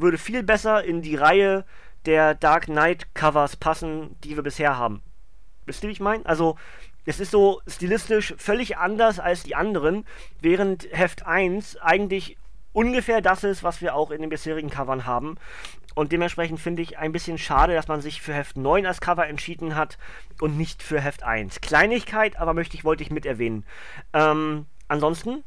würde 0.00 0.18
viel 0.18 0.42
besser 0.42 0.84
in 0.84 1.02
die 1.02 1.16
Reihe 1.16 1.64
der 2.04 2.34
Dark 2.34 2.66
Knight 2.66 3.14
Covers 3.14 3.56
passen, 3.56 4.16
die 4.22 4.36
wir 4.36 4.42
bisher 4.42 4.76
haben. 4.76 5.02
Wisst 5.64 5.82
ihr, 5.82 5.88
wie 5.88 5.92
ich 5.92 6.00
meine? 6.00 6.24
Also, 6.26 6.56
es 7.04 7.20
ist 7.20 7.30
so 7.30 7.60
stilistisch 7.66 8.34
völlig 8.36 8.78
anders 8.78 9.20
als 9.20 9.42
die 9.42 9.54
anderen, 9.54 10.04
während 10.40 10.88
Heft 10.90 11.26
1 11.26 11.76
eigentlich 11.78 12.36
ungefähr 12.72 13.20
das 13.20 13.44
ist, 13.44 13.62
was 13.62 13.80
wir 13.80 13.94
auch 13.94 14.10
in 14.10 14.20
den 14.20 14.30
bisherigen 14.30 14.70
Covern 14.70 15.06
haben. 15.06 15.36
Und 15.94 16.12
dementsprechend 16.12 16.60
finde 16.60 16.82
ich 16.82 16.98
ein 16.98 17.12
bisschen 17.12 17.38
schade, 17.38 17.74
dass 17.74 17.88
man 17.88 18.02
sich 18.02 18.20
für 18.20 18.34
Heft 18.34 18.58
9 18.58 18.84
als 18.84 19.00
Cover 19.00 19.26
entschieden 19.26 19.76
hat 19.76 19.96
und 20.40 20.58
nicht 20.58 20.82
für 20.82 21.00
Heft 21.00 21.22
1. 21.22 21.62
Kleinigkeit, 21.62 22.38
aber 22.38 22.52
möchte 22.52 22.76
ich, 22.76 22.84
wollte 22.84 23.02
ich 23.02 23.10
mit 23.10 23.24
erwähnen. 23.24 23.64
Ähm, 24.12 24.66
ansonsten 24.88 25.42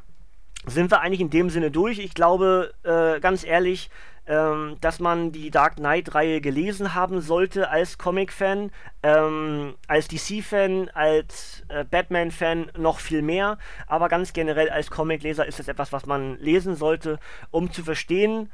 sind 0.66 0.90
wir 0.90 1.02
eigentlich 1.02 1.20
in 1.20 1.30
dem 1.30 1.50
Sinne 1.50 1.70
durch. 1.70 2.00
Ich 2.00 2.14
glaube, 2.14 2.74
äh, 2.82 3.20
ganz 3.20 3.44
ehrlich, 3.44 3.90
ähm, 4.30 4.76
dass 4.80 5.00
man 5.00 5.32
die 5.32 5.50
Dark 5.50 5.76
Knight-Reihe 5.76 6.40
gelesen 6.40 6.94
haben 6.94 7.20
sollte 7.20 7.68
als 7.68 7.98
Comic-Fan, 7.98 8.70
ähm, 9.02 9.74
als 9.88 10.06
DC-Fan, 10.06 10.88
als 10.90 11.64
äh, 11.68 11.84
Batman-Fan 11.84 12.70
noch 12.78 13.00
viel 13.00 13.22
mehr, 13.22 13.58
aber 13.88 14.08
ganz 14.08 14.32
generell 14.32 14.70
als 14.70 14.88
Comic-Leser 14.88 15.46
ist 15.46 15.58
es 15.58 15.66
etwas, 15.66 15.92
was 15.92 16.06
man 16.06 16.38
lesen 16.38 16.76
sollte, 16.76 17.18
um 17.50 17.72
zu 17.72 17.82
verstehen, 17.82 18.52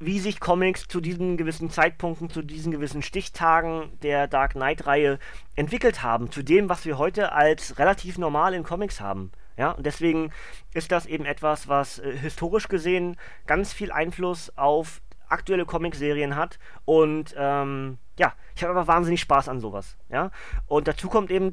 wie 0.00 0.18
sich 0.18 0.40
Comics 0.40 0.88
zu 0.88 1.00
diesen 1.00 1.36
gewissen 1.36 1.70
Zeitpunkten, 1.70 2.28
zu 2.28 2.42
diesen 2.42 2.72
gewissen 2.72 3.02
Stichtagen 3.02 3.92
der 4.02 4.26
Dark 4.26 4.54
Knight-Reihe 4.54 5.20
entwickelt 5.54 6.02
haben, 6.02 6.32
zu 6.32 6.42
dem, 6.42 6.68
was 6.68 6.84
wir 6.84 6.98
heute 6.98 7.30
als 7.30 7.78
relativ 7.78 8.18
normal 8.18 8.52
in 8.52 8.64
Comics 8.64 9.00
haben. 9.00 9.30
Ja, 9.56 9.70
und 9.70 9.86
deswegen 9.86 10.32
ist 10.72 10.90
das 10.90 11.06
eben 11.06 11.24
etwas, 11.24 11.68
was 11.68 12.00
äh, 12.00 12.16
historisch 12.16 12.66
gesehen 12.66 13.16
ganz 13.46 13.72
viel 13.72 13.92
Einfluss 13.92 14.52
auf 14.56 15.00
aktuelle 15.28 15.64
Comicserien 15.64 16.36
hat. 16.36 16.58
Und 16.84 17.34
ähm, 17.36 17.98
ja, 18.18 18.32
ich 18.54 18.62
habe 18.62 18.72
einfach 18.72 18.92
wahnsinnig 18.92 19.20
Spaß 19.20 19.48
an 19.48 19.60
sowas. 19.60 19.96
Ja, 20.08 20.30
und 20.66 20.88
dazu 20.88 21.08
kommt 21.08 21.30
eben, 21.30 21.52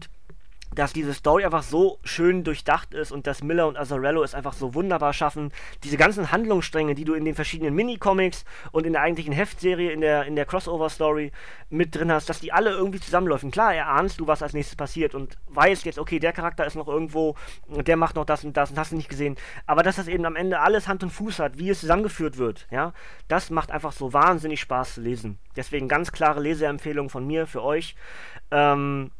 dass 0.73 0.93
diese 0.93 1.13
Story 1.13 1.43
einfach 1.43 1.63
so 1.63 1.99
schön 2.03 2.43
durchdacht 2.43 2.93
ist 2.93 3.11
und 3.11 3.27
dass 3.27 3.43
Miller 3.43 3.67
und 3.67 3.77
Azzarello 3.77 4.23
es 4.23 4.33
einfach 4.33 4.53
so 4.53 4.73
wunderbar 4.73 5.13
schaffen, 5.13 5.51
diese 5.83 5.97
ganzen 5.97 6.31
Handlungsstränge, 6.31 6.95
die 6.95 7.03
du 7.03 7.13
in 7.13 7.25
den 7.25 7.35
verschiedenen 7.35 7.75
Minicomics 7.75 8.45
und 8.71 8.85
in 8.85 8.93
der 8.93 9.01
eigentlichen 9.01 9.33
Heftserie, 9.33 9.91
in 9.91 10.01
der, 10.01 10.25
in 10.25 10.35
der 10.35 10.45
Crossover-Story 10.45 11.31
mit 11.69 11.95
drin 11.95 12.11
hast, 12.11 12.29
dass 12.29 12.39
die 12.39 12.53
alle 12.53 12.71
irgendwie 12.71 12.99
zusammenläufen. 12.99 13.51
Klar, 13.51 13.73
erahnst 13.73 14.19
du, 14.19 14.27
was 14.27 14.41
als 14.41 14.53
nächstes 14.53 14.75
passiert 14.75 15.13
und 15.13 15.37
weißt 15.49 15.85
jetzt, 15.85 15.99
okay, 15.99 16.19
der 16.19 16.33
Charakter 16.33 16.65
ist 16.65 16.75
noch 16.75 16.87
irgendwo, 16.87 17.35
der 17.67 17.97
macht 17.97 18.15
noch 18.15 18.25
das 18.25 18.43
und 18.43 18.55
das 18.55 18.71
und 18.71 18.77
hast 18.77 18.91
du 18.91 18.95
nicht 18.95 19.09
gesehen. 19.09 19.35
Aber 19.65 19.83
dass 19.83 19.97
das 19.97 20.07
eben 20.07 20.25
am 20.25 20.35
Ende 20.35 20.59
alles 20.59 20.87
Hand 20.87 21.03
und 21.03 21.09
Fuß 21.09 21.39
hat, 21.39 21.57
wie 21.57 21.69
es 21.69 21.81
zusammengeführt 21.81 22.37
wird, 22.37 22.67
ja, 22.71 22.93
das 23.27 23.49
macht 23.49 23.71
einfach 23.71 23.91
so 23.91 24.13
wahnsinnig 24.13 24.61
Spaß 24.61 24.95
zu 24.95 25.01
lesen. 25.01 25.37
Deswegen 25.55 25.87
ganz 25.87 26.11
klare 26.11 26.39
Leseempfehlung 26.39 27.09
von 27.09 27.27
mir 27.27 27.47
für 27.47 27.61
euch. 27.61 27.95
Ähm, 28.51 29.11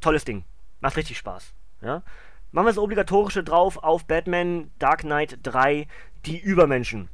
tolles 0.00 0.24
Ding. 0.24 0.44
Macht 0.80 0.96
richtig 0.96 1.18
Spaß. 1.18 1.52
Ja? 1.82 2.02
Machen 2.52 2.66
wir 2.66 2.70
das 2.70 2.78
Obligatorische 2.78 3.44
drauf 3.44 3.82
auf 3.82 4.06
Batman 4.06 4.70
Dark 4.78 5.00
Knight 5.00 5.38
3, 5.42 5.86
die 6.26 6.38
Übermenschen 6.38 7.08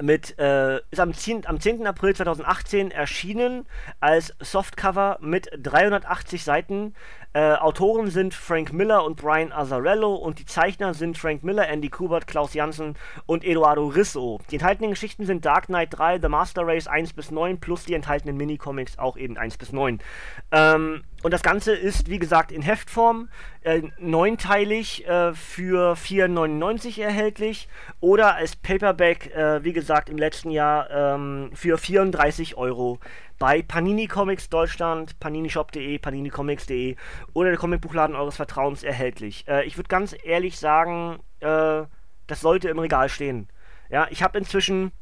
mit, 0.00 0.38
äh, 0.38 0.76
ist 0.90 1.00
am 1.00 1.12
10, 1.12 1.46
am 1.46 1.60
10. 1.60 1.86
April 1.86 2.14
2018 2.14 2.90
erschienen 2.90 3.66
als 4.00 4.34
Softcover 4.40 5.18
mit 5.20 5.50
380 5.60 6.44
Seiten. 6.44 6.94
Äh, 7.32 7.54
Autoren 7.54 8.10
sind 8.10 8.32
Frank 8.32 8.72
Miller 8.72 9.04
und 9.04 9.16
Brian 9.16 9.52
Azzarello 9.52 10.14
und 10.14 10.38
die 10.38 10.46
Zeichner 10.46 10.94
sind 10.94 11.18
Frank 11.18 11.42
Miller, 11.42 11.68
Andy 11.68 11.88
Kubert, 11.88 12.26
Klaus 12.26 12.54
Janssen 12.54 12.96
und 13.26 13.44
Eduardo 13.44 13.86
Risso. 13.88 14.40
Die 14.50 14.56
enthaltenen 14.56 14.90
Geschichten 14.90 15.26
sind 15.26 15.44
Dark 15.44 15.66
Knight 15.66 15.88
3, 15.90 16.20
The 16.20 16.28
Master 16.28 16.66
Race 16.66 16.86
1 16.86 17.12
bis 17.12 17.30
9 17.30 17.60
plus 17.60 17.84
die 17.84 17.94
enthaltenen 17.94 18.36
Minicomics 18.36 18.98
auch 18.98 19.16
eben 19.16 19.36
1 19.36 19.58
bis 19.58 19.72
9. 19.72 19.98
Ähm, 20.52 21.02
und 21.22 21.32
das 21.32 21.42
Ganze 21.42 21.74
ist, 21.74 22.08
wie 22.08 22.18
gesagt, 22.18 22.52
in 22.52 22.62
Heftform, 22.62 23.28
äh, 23.62 23.82
neunteilig 23.98 25.06
äh, 25.06 25.34
für 25.34 25.94
4,99 25.94 27.02
erhältlich 27.02 27.68
oder 28.00 28.36
als 28.36 28.54
Paperback, 28.54 29.34
äh, 29.34 29.64
wie 29.64 29.72
gesagt, 29.72 30.08
im 30.08 30.16
letzten 30.16 30.50
Jahr 30.50 30.88
ähm, 30.90 31.50
für 31.54 31.76
34 31.76 32.56
Euro 32.56 33.00
bei 33.38 33.62
Panini 33.62 34.06
Comics 34.06 34.48
Deutschland, 34.48 35.18
paninishop.de, 35.18 35.98
paninicomics.de 35.98 36.96
oder 37.32 37.50
der 37.50 37.58
Comicbuchladen 37.58 38.14
eures 38.14 38.36
Vertrauens 38.36 38.84
erhältlich. 38.84 39.46
Äh, 39.48 39.64
ich 39.64 39.76
würde 39.76 39.88
ganz 39.88 40.14
ehrlich 40.22 40.58
sagen, 40.58 41.18
äh, 41.40 41.82
das 42.28 42.40
sollte 42.40 42.68
im 42.68 42.78
Regal 42.78 43.08
stehen. 43.08 43.48
Ja, 43.90 44.06
ich 44.10 44.22
habe 44.22 44.38
inzwischen 44.38 44.92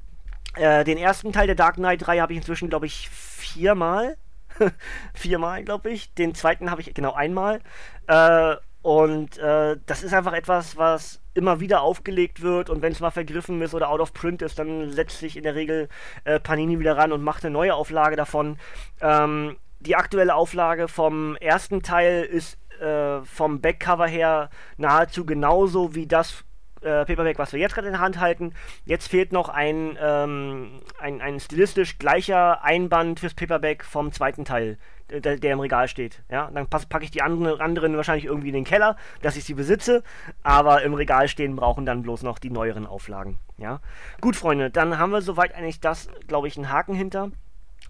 äh, 0.55 0.85
den 0.85 0.96
ersten 0.96 1.33
Teil 1.33 1.46
der 1.46 1.57
Dark 1.57 1.74
Knight 1.74 2.07
3 2.07 2.20
habe 2.20 2.33
ich 2.33 2.38
inzwischen, 2.38 2.70
glaube 2.70 2.87
ich, 2.87 3.11
viermal 3.11 4.16
Viermal, 5.14 5.64
glaube 5.64 5.90
ich. 5.90 6.14
Den 6.14 6.35
zweiten 6.35 6.71
habe 6.71 6.81
ich 6.81 6.95
genau 6.95 7.12
einmal. 7.12 7.61
Äh, 8.07 8.57
und 8.83 9.38
äh, 9.38 9.77
das 9.87 10.05
ist 10.05 10.14
einfach 10.14 10.33
etwas, 10.33 10.77
was 10.77 11.21
immer 11.35 11.61
wieder 11.61 11.83
aufgelegt 11.83 12.40
wird 12.40 12.71
und 12.71 12.83
wenn 12.83 12.92
es 12.92 13.01
mal 13.01 13.11
vergriffen 13.11 13.61
ist 13.61 13.75
oder 13.75 13.90
out 13.90 14.01
of 14.01 14.12
print 14.12 14.42
ist, 14.42 14.59
dann 14.59 14.92
setzt 14.92 15.19
sich 15.19 15.37
in 15.37 15.42
der 15.42 15.57
Regel 15.57 15.88
äh, 16.25 16.38
Panini 16.38 16.79
wieder 16.79 16.97
ran 16.97 17.12
und 17.12 17.23
macht 17.23 17.45
eine 17.45 17.53
neue 17.53 17.75
Auflage 17.75 18.16
davon. 18.16 18.59
Ähm, 19.01 19.57
die 19.81 19.97
aktuelle 19.97 20.35
Auflage 20.35 20.88
vom 20.88 21.37
ersten 21.37 21.83
Teil 21.83 22.23
ist 22.23 22.59
äh, 22.81 23.23
vom 23.23 23.61
Backcover 23.61 24.07
her 24.07 24.51
nahezu 24.77 25.27
genauso 25.27 25.95
wie 25.95 26.07
das 26.07 26.45
äh, 26.83 27.05
Paperback, 27.05 27.39
was 27.39 27.53
wir 27.53 27.61
jetzt 27.61 27.75
gerade 27.75 27.89
in 27.89 27.95
der 27.95 28.01
Hand 28.01 28.21
halten. 28.21 28.53
Jetzt 28.85 29.09
fehlt 29.09 29.33
noch 29.33 29.49
ein, 29.49 29.99
ähm, 30.01 30.81
ein, 30.99 31.21
ein 31.21 31.41
stilistisch 31.41 31.99
gleicher 31.99 32.62
Einband 32.62 33.21
fürs 33.21 33.35
Paperback 33.35 33.85
vom 33.85 34.12
zweiten 34.12 34.45
Teil, 34.45 34.79
der, 35.11 35.37
der 35.37 35.53
im 35.53 35.61
Regal 35.61 35.89
steht. 35.89 36.23
Ja, 36.31 36.51
dann 36.53 36.69
packe 36.69 37.05
ich 37.05 37.11
die 37.11 37.23
anderen, 37.23 37.61
anderen 37.61 37.97
wahrscheinlich 37.97 38.27
irgendwie 38.27 38.49
in 38.49 38.55
den 38.55 38.65
Keller, 38.65 38.97
dass 39.23 39.37
ich 39.37 39.45
sie 39.45 39.55
besitze, 39.55 40.03
aber 40.43 40.83
im 40.83 40.95
Regal 40.95 41.29
stehen 41.29 41.57
brauchen 41.57 41.87
dann 41.87 42.03
bloß 42.03 42.23
noch 42.23 42.39
die 42.39 42.51
neueren 42.51 42.87
Auflagen. 42.87 43.39
Ja, 43.59 43.81
gut, 44.21 44.37
Freunde, 44.37 44.71
dann 44.71 44.99
haben 44.99 45.12
wir 45.12 45.23
soweit 45.23 45.55
eigentlich 45.55 45.81
das, 45.81 46.09
glaube 46.27 46.49
ich, 46.49 46.57
einen 46.57 46.71
Haken 46.71 46.95
hinter. 46.95 47.31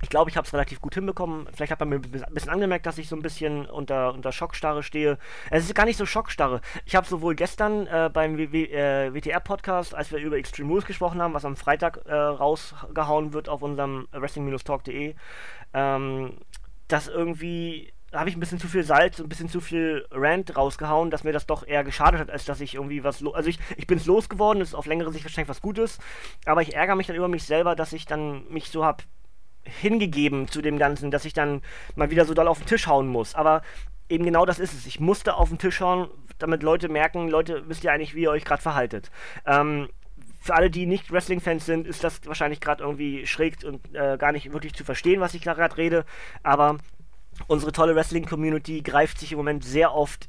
Ich 0.03 0.11
glaube, 0.11 0.31
ich 0.31 0.37
habe 0.37 0.47
es 0.47 0.53
relativ 0.53 0.81
gut 0.81 0.95
hinbekommen. 0.95 1.49
Vielleicht 1.55 1.73
hat 1.73 1.81
man 1.81 1.89
mir 1.89 1.97
ein 1.97 2.03
bisschen 2.03 2.51
angemerkt, 2.51 2.87
dass 2.87 2.99
ich 2.99 3.09
so 3.09 3.17
ein 3.17 3.23
bisschen 3.23 3.67
unter, 3.67 4.13
unter 4.13 4.31
Schockstarre 4.31 4.83
stehe. 4.83 5.19
Es 5.51 5.65
ist 5.65 5.75
gar 5.75 5.87
nicht 5.87 5.97
so 5.97 6.05
Schockstarre. 6.05 6.61
Ich 6.85 6.95
habe 6.95 7.07
sowohl 7.07 7.35
gestern 7.35 7.87
äh, 7.87 8.11
beim 8.13 8.39
äh, 8.39 9.15
WTR-Podcast, 9.15 9.95
als 9.95 10.13
wir 10.13 10.19
über 10.19 10.37
Extreme 10.37 10.71
Rules 10.71 10.85
gesprochen 10.85 11.23
haben, 11.23 11.35
was 11.35 11.45
am 11.45 11.57
Freitag 11.57 12.05
äh, 12.07 12.15
rausgehauen 12.15 13.33
wird 13.33 13.49
auf 13.49 13.63
unserem 13.63 14.07
wrestling-talk.de, 14.13 15.15
ähm, 15.73 16.39
dass 16.89 17.09
irgendwie 17.09 17.93
habe 18.13 18.31
ich 18.31 18.37
ein 18.37 18.41
bisschen 18.41 18.61
zu 18.61 18.69
viel 18.69 18.85
Salz 18.85 19.19
und 19.19 19.27
ein 19.27 19.29
bisschen 19.29 19.49
zu 19.49 19.61
viel 19.61 20.07
Rant 20.11 20.57
rausgehauen, 20.57 21.11
dass 21.11 21.25
mir 21.25 21.33
das 21.33 21.47
doch 21.47 21.67
eher 21.67 21.85
geschadet 21.85 22.21
hat, 22.21 22.31
als 22.31 22.45
dass 22.45 22.61
ich 22.61 22.75
irgendwie 22.75 23.05
was. 23.05 23.23
Also 23.27 23.49
ich, 23.49 23.59
ich 23.77 23.87
bin 23.87 23.99
es 23.99 24.07
losgeworden, 24.07 24.63
ist 24.63 24.75
auf 24.75 24.87
längere 24.87 25.13
Sicht 25.13 25.25
wahrscheinlich 25.25 25.49
was 25.49 25.61
Gutes, 25.61 25.99
aber 26.45 26.63
ich 26.63 26.75
ärgere 26.75 26.97
mich 26.97 27.09
dann 27.09 27.17
über 27.17 27.29
mich 27.29 27.45
selber, 27.45 27.75
dass 27.75 27.93
ich 27.93 28.07
dann 28.07 28.49
mich 28.49 28.71
so 28.71 28.85
habe 28.85 29.03
hingegeben 29.81 30.49
zu 30.49 30.63
dem 30.63 30.79
Ganzen, 30.79 31.11
dass 31.11 31.25
ich 31.25 31.33
dann 31.33 31.63
mal 31.95 32.11
wieder 32.11 32.25
so 32.25 32.35
doll 32.35 32.49
auf 32.49 32.59
den 32.59 32.67
Tisch 32.67 32.87
hauen 32.87 33.09
muss. 33.09 33.35
Aber 33.35 33.63
eben 34.09 34.25
genau 34.25 34.47
das 34.47 34.59
ist 34.59 34.75
es. 34.75 34.87
Ich 34.87 35.01
musste 35.01 35.35
auf 35.35 35.49
den 35.49 35.59
Tisch 35.59 35.81
hauen, 35.81 36.09
damit 36.39 36.63
Leute 36.63 36.89
merken, 36.89 37.29
Leute, 37.29 37.69
wisst 37.69 37.85
ihr 37.85 37.93
eigentlich, 37.93 38.15
wie 38.15 38.23
ihr 38.23 38.31
euch 38.31 38.45
gerade 38.45 38.63
verhaltet. 38.63 39.11
Ähm, 39.47 39.89
für 40.41 40.55
alle, 40.55 40.71
die 40.71 40.87
nicht 40.87 41.11
Wrestling-Fans 41.11 41.67
sind, 41.67 41.87
ist 41.87 42.05
das 42.05 42.21
wahrscheinlich 42.25 42.61
gerade 42.61 42.85
irgendwie 42.85 43.27
schräg 43.27 43.65
und 43.65 43.81
äh, 43.95 44.17
gar 44.17 44.33
nicht 44.33 44.53
wirklich 44.53 44.75
zu 44.75 44.85
verstehen, 44.85 45.21
was 45.21 45.35
ich 45.35 45.43
gerade 45.43 45.77
rede. 45.77 46.05
Aber 46.45 46.79
unsere 47.49 47.73
tolle 47.73 47.97
Wrestling-Community 47.97 48.83
greift 48.83 49.19
sich 49.19 49.33
im 49.33 49.39
Moment 49.39 49.65
sehr 49.65 49.93
oft 49.93 50.29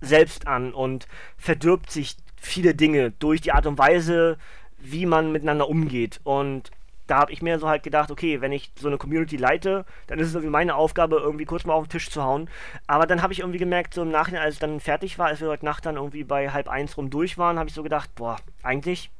selbst 0.00 0.46
an 0.46 0.74
und 0.74 1.06
verdirbt 1.38 1.90
sich 1.90 2.16
viele 2.36 2.74
Dinge 2.74 3.12
durch 3.12 3.40
die 3.40 3.52
Art 3.52 3.66
und 3.66 3.78
Weise, 3.78 4.36
wie 4.78 5.06
man 5.06 5.32
miteinander 5.32 5.68
umgeht. 5.68 6.20
Und 6.24 6.70
da 7.06 7.18
habe 7.18 7.32
ich 7.32 7.42
mir 7.42 7.58
so 7.58 7.68
halt 7.68 7.82
gedacht, 7.82 8.10
okay, 8.10 8.40
wenn 8.40 8.52
ich 8.52 8.72
so 8.78 8.88
eine 8.88 8.98
Community 8.98 9.36
leite, 9.36 9.84
dann 10.06 10.18
ist 10.18 10.28
es 10.28 10.34
irgendwie 10.34 10.50
meine 10.50 10.74
Aufgabe, 10.74 11.16
irgendwie 11.16 11.44
kurz 11.44 11.64
mal 11.64 11.74
auf 11.74 11.86
den 11.86 11.90
Tisch 11.90 12.10
zu 12.10 12.22
hauen. 12.22 12.48
Aber 12.86 13.06
dann 13.06 13.22
habe 13.22 13.32
ich 13.32 13.40
irgendwie 13.40 13.58
gemerkt, 13.58 13.94
so 13.94 14.02
im 14.02 14.10
Nachhinein, 14.10 14.42
als 14.42 14.54
es 14.54 14.60
dann 14.60 14.80
fertig 14.80 15.18
war, 15.18 15.26
als 15.26 15.40
wir 15.40 15.48
heute 15.48 15.64
Nacht 15.64 15.86
dann 15.86 15.96
irgendwie 15.96 16.24
bei 16.24 16.50
halb 16.50 16.68
eins 16.68 16.96
rum 16.96 17.10
durch 17.10 17.38
waren, 17.38 17.58
habe 17.58 17.68
ich 17.68 17.74
so 17.74 17.82
gedacht, 17.82 18.14
boah, 18.14 18.36
eigentlich, 18.62 19.10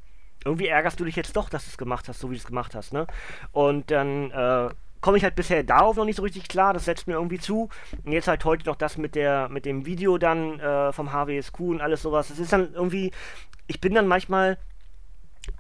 irgendwie 0.45 0.67
ärgerst 0.67 0.99
du 0.99 1.05
dich 1.05 1.17
jetzt 1.17 1.37
doch, 1.37 1.49
dass 1.49 1.65
du 1.65 1.71
es 1.71 1.79
gemacht 1.79 2.09
hast, 2.09 2.21
so 2.21 2.31
wie 2.31 2.35
du 2.35 2.41
es 2.41 2.47
gemacht 2.47 2.75
hast, 2.75 2.93
ne? 2.93 3.07
Und 3.53 3.91
dann, 3.91 4.31
äh, 4.31 4.71
komme 5.03 5.19
ich 5.19 5.25
halt 5.25 5.35
bisher 5.35 5.63
darauf 5.65 5.97
noch 5.97 6.05
nicht 6.07 6.17
so 6.17 6.23
richtig 6.23 6.49
klar, 6.49 6.73
das 6.73 6.87
setzt 6.87 7.07
mir 7.07 7.15
irgendwie 7.15 7.39
zu. 7.39 7.69
Und 8.05 8.13
jetzt 8.13 8.29
halt 8.29 8.45
heute 8.47 8.65
noch 8.67 8.77
das 8.77 8.97
mit 8.97 9.15
der, 9.15 9.49
mit 9.51 9.67
dem 9.67 9.85
Video 9.85 10.17
dann 10.17 10.59
äh, 10.61 10.93
vom 10.93 11.13
HWSQ 11.13 11.61
und 11.61 11.81
alles 11.83 12.03
sowas. 12.03 12.29
Das 12.29 12.39
ist 12.39 12.53
dann 12.53 12.73
irgendwie, 12.73 13.11
ich 13.67 13.81
bin 13.81 13.95
dann 13.95 14.07
manchmal 14.07 14.59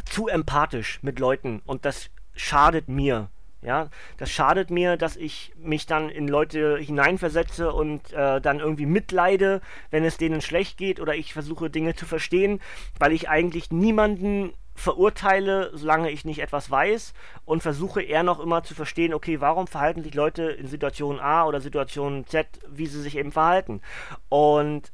zu 0.05 0.29
empathisch 0.29 1.01
mit 1.03 1.18
Leuten 1.18 1.62
und 1.66 1.85
das 1.85 2.11
schadet 2.35 2.88
mir. 2.88 3.29
Ja, 3.64 3.90
das 4.16 4.29
schadet 4.29 4.71
mir, 4.71 4.97
dass 4.97 5.14
ich 5.14 5.53
mich 5.57 5.87
dann 5.87 6.09
in 6.09 6.27
Leute 6.27 6.79
hineinversetze 6.79 7.73
und 7.73 8.12
äh, 8.12 8.40
dann 8.40 8.59
irgendwie 8.59 8.87
mitleide, 8.87 9.61
wenn 9.90 10.05
es 10.05 10.16
denen 10.16 10.40
schlecht 10.40 10.77
geht 10.79 10.99
oder 10.99 11.14
ich 11.14 11.33
versuche 11.33 11.71
Dinge 11.71 11.95
zu 11.95 12.05
verstehen, 12.05 12.61
weil 12.99 13.12
ich 13.12 13.29
eigentlich 13.29 13.71
niemanden 13.71 14.53
verurteile, 14.75 15.71
solange 15.75 16.11
ich 16.11 16.25
nicht 16.25 16.40
etwas 16.40 16.73
weiß 16.73 17.14
und 17.45 17.62
versuche 17.62 18.03
eher 18.03 18.25
noch 18.25 18.40
immer 18.40 18.64
zu 18.64 18.75
verstehen, 18.75 19.14
okay, 19.14 19.40
warum 19.40 19.68
verhalten 19.68 20.03
sich 20.03 20.14
Leute 20.14 20.42
in 20.42 20.66
Situation 20.66 21.21
A 21.21 21.47
oder 21.47 21.61
Situation 21.61 22.27
Z, 22.27 22.49
wie 22.68 22.87
sie 22.87 23.01
sich 23.01 23.16
eben 23.16 23.31
verhalten. 23.31 23.81
Und 24.29 24.90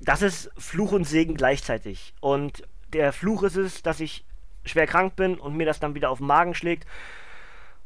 das 0.00 0.22
ist 0.22 0.50
Fluch 0.56 0.92
und 0.92 1.04
Segen 1.04 1.34
gleichzeitig. 1.34 2.14
Und 2.20 2.62
der 2.92 3.12
Fluch 3.12 3.42
ist 3.42 3.56
es, 3.56 3.82
dass 3.82 4.00
ich 4.00 4.24
schwer 4.64 4.86
krank 4.86 5.16
bin 5.16 5.38
und 5.38 5.56
mir 5.56 5.66
das 5.66 5.80
dann 5.80 5.94
wieder 5.94 6.10
auf 6.10 6.18
den 6.18 6.26
Magen 6.26 6.54
schlägt 6.54 6.86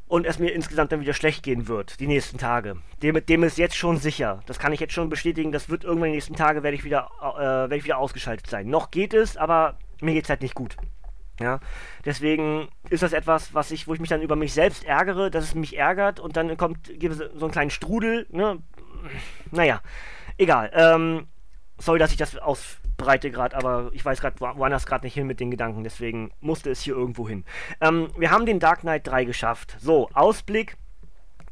und 0.07 0.25
es 0.25 0.39
mir 0.39 0.49
insgesamt 0.49 0.91
dann 0.91 1.01
wieder 1.01 1.13
schlecht 1.13 1.43
gehen 1.43 1.67
wird, 1.67 1.99
die 1.99 2.07
nächsten 2.07 2.37
Tage. 2.37 2.77
Dem, 3.01 3.25
dem 3.25 3.43
ist 3.43 3.57
jetzt 3.57 3.75
schon 3.75 3.97
sicher. 3.97 4.41
Das 4.45 4.59
kann 4.59 4.73
ich 4.73 4.79
jetzt 4.79 4.93
schon 4.93 5.09
bestätigen. 5.09 5.51
Das 5.51 5.69
wird 5.69 5.83
irgendwann 5.83 6.09
die 6.09 6.15
nächsten 6.15 6.35
Tage 6.35 6.61
werde 6.61 6.75
ich 6.75 6.83
wieder, 6.83 7.09
äh, 7.21 7.39
werde 7.39 7.77
ich 7.77 7.83
wieder 7.83 7.97
ausgeschaltet 7.97 8.47
sein. 8.47 8.69
Noch 8.69 8.91
geht 8.91 9.13
es, 9.13 9.37
aber 9.37 9.77
mir 10.01 10.13
geht 10.13 10.25
es 10.25 10.29
halt 10.29 10.41
nicht 10.41 10.55
gut. 10.55 10.75
Ja, 11.39 11.59
deswegen 12.05 12.67
ist 12.89 13.01
das 13.01 13.11
etwas, 13.11 13.55
was 13.55 13.71
ich, 13.71 13.87
wo 13.87 13.93
ich 13.95 13.99
mich 13.99 14.09
dann 14.09 14.21
über 14.21 14.35
mich 14.35 14.53
selbst 14.53 14.83
ärgere, 14.83 15.31
dass 15.31 15.45
es 15.45 15.55
mich 15.55 15.75
ärgert 15.77 16.19
und 16.19 16.37
dann 16.37 16.55
kommt, 16.57 16.91
gibt 16.99 17.15
es 17.15 17.17
so 17.33 17.45
einen 17.45 17.51
kleinen 17.51 17.71
Strudel, 17.71 18.27
ne? 18.29 18.59
Naja, 19.49 19.81
egal. 20.37 20.69
Ähm, 20.73 21.27
sorry, 21.79 21.97
dass 21.97 22.11
ich 22.11 22.17
das 22.17 22.37
aus, 22.37 22.77
breite 23.03 23.31
gerade, 23.31 23.55
aber 23.55 23.89
ich 23.93 24.03
weiß 24.03 24.21
gerade 24.21 24.39
woanders 24.39 24.85
gerade 24.85 25.05
nicht 25.05 25.13
hin 25.13 25.27
mit 25.27 25.39
den 25.39 25.51
Gedanken, 25.51 25.83
deswegen 25.83 26.31
musste 26.39 26.69
es 26.69 26.81
hier 26.81 26.95
irgendwo 26.95 27.27
hin. 27.27 27.43
Ähm, 27.81 28.09
wir 28.17 28.31
haben 28.31 28.45
den 28.45 28.59
Dark 28.59 28.81
Knight 28.81 29.05
3 29.07 29.25
geschafft. 29.25 29.75
So, 29.79 30.09
Ausblick 30.13 30.77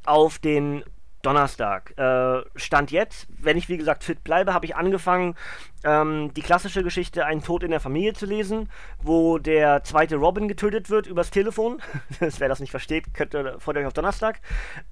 auf 0.06 0.40
den 0.40 0.84
Donnerstag. 1.22 1.94
Äh, 1.98 2.42
Stand 2.56 2.92
jetzt, 2.92 3.28
wenn 3.30 3.58
ich 3.58 3.70
wie 3.70 3.78
gesagt 3.78 4.04
fit 4.04 4.24
bleibe, 4.24 4.54
habe 4.54 4.66
ich 4.66 4.76
angefangen, 4.76 5.36
ähm, 5.84 6.34
die 6.34 6.42
klassische 6.42 6.84
Geschichte 6.84 7.26
Ein 7.26 7.44
Tod 7.44 7.64
in 7.64 7.72
der 7.72 7.80
Familie 7.80 8.14
zu 8.14 8.26
lesen, 8.26 8.70
wo 9.02 9.38
der 9.38 9.84
zweite 9.84 10.16
Robin 10.16 10.48
getötet 10.48 10.90
wird 10.90 11.08
übers 11.08 11.30
Telefon. 11.30 11.82
Wer 12.20 12.50
das 12.50 12.60
nicht 12.60 12.72
versteht, 12.72 13.14
könnt 13.14 13.34
ihr, 13.34 13.60
freut 13.60 13.78
euch 13.78 13.86
auf 13.86 13.94
Donnerstag. 13.94 14.40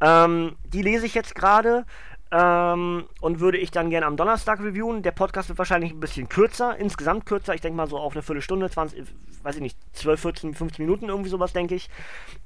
Ähm, 0.01 0.57
die 0.65 0.81
lese 0.81 1.05
ich 1.05 1.15
jetzt 1.15 1.35
gerade. 1.35 1.85
Ähm, 2.31 3.05
und 3.21 3.39
würde 3.39 3.57
ich 3.57 3.71
dann 3.71 3.89
gerne 3.89 4.05
am 4.05 4.15
Donnerstag 4.15 4.59
reviewen. 4.59 5.01
Der 5.01 5.11
Podcast 5.11 5.49
wird 5.49 5.57
wahrscheinlich 5.57 5.91
ein 5.91 5.99
bisschen 5.99 6.29
kürzer, 6.29 6.77
insgesamt 6.77 7.25
kürzer. 7.25 7.55
Ich 7.55 7.61
denke 7.61 7.75
mal 7.75 7.87
so 7.87 7.97
auf 7.97 8.13
eine 8.13 8.21
Viertelstunde, 8.21 8.69
20, 8.69 9.07
weiß 9.41 9.55
ich 9.55 9.61
nicht, 9.61 9.77
12, 9.93 10.21
14, 10.21 10.53
15 10.53 10.85
Minuten, 10.85 11.09
irgendwie 11.09 11.29
sowas, 11.29 11.53
denke 11.53 11.73
ich. 11.73 11.89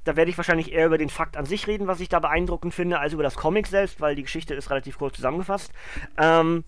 Da 0.04 0.16
werde 0.16 0.30
ich 0.30 0.38
wahrscheinlich 0.38 0.72
eher 0.72 0.86
über 0.86 0.96
den 0.96 1.10
Fakt 1.10 1.36
an 1.36 1.44
sich 1.44 1.66
reden, 1.66 1.86
was 1.86 2.00
ich 2.00 2.08
da 2.08 2.18
beeindruckend 2.18 2.72
finde, 2.72 2.98
als 2.98 3.12
über 3.12 3.22
das 3.22 3.34
Comic 3.34 3.66
selbst, 3.66 4.00
weil 4.00 4.14
die 4.14 4.22
Geschichte 4.22 4.54
ist 4.54 4.70
relativ 4.70 4.98
kurz 4.98 5.16
zusammengefasst. 5.16 5.70
Ähm, 6.16 6.64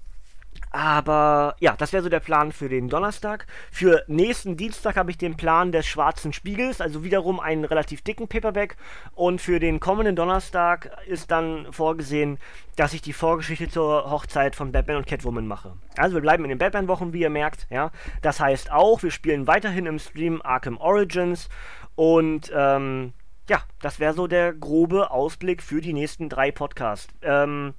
aber 0.76 1.56
ja, 1.58 1.74
das 1.74 1.94
wäre 1.94 2.02
so 2.02 2.10
der 2.10 2.20
Plan 2.20 2.52
für 2.52 2.68
den 2.68 2.90
Donnerstag. 2.90 3.46
Für 3.72 4.04
nächsten 4.08 4.58
Dienstag 4.58 4.96
habe 4.96 5.10
ich 5.10 5.16
den 5.16 5.38
Plan 5.38 5.72
des 5.72 5.86
Schwarzen 5.86 6.34
Spiegels, 6.34 6.82
also 6.82 7.02
wiederum 7.02 7.40
einen 7.40 7.64
relativ 7.64 8.02
dicken 8.02 8.28
Paperback. 8.28 8.76
Und 9.14 9.40
für 9.40 9.58
den 9.58 9.80
kommenden 9.80 10.16
Donnerstag 10.16 10.94
ist 11.06 11.30
dann 11.30 11.66
vorgesehen, 11.72 12.36
dass 12.76 12.92
ich 12.92 13.00
die 13.00 13.14
Vorgeschichte 13.14 13.70
zur 13.70 14.10
Hochzeit 14.10 14.54
von 14.54 14.70
Batman 14.70 14.98
und 14.98 15.06
Catwoman 15.06 15.46
mache. 15.46 15.72
Also 15.96 16.16
wir 16.16 16.20
bleiben 16.20 16.44
in 16.44 16.50
den 16.50 16.58
Batman-Wochen, 16.58 17.14
wie 17.14 17.20
ihr 17.20 17.30
merkt. 17.30 17.66
Ja, 17.70 17.90
das 18.20 18.38
heißt 18.38 18.70
auch, 18.70 19.02
wir 19.02 19.10
spielen 19.10 19.46
weiterhin 19.46 19.86
im 19.86 19.98
Stream 19.98 20.42
Arkham 20.44 20.76
Origins 20.76 21.48
und 21.94 22.52
ähm, 22.54 23.14
ja, 23.48 23.62
das 23.80 23.98
wäre 23.98 24.12
so 24.12 24.26
der 24.26 24.52
grobe 24.52 25.10
Ausblick 25.10 25.62
für 25.62 25.80
die 25.80 25.94
nächsten 25.94 26.28
drei 26.28 26.50
Podcasts. 26.50 27.08
Ähm, 27.22 27.72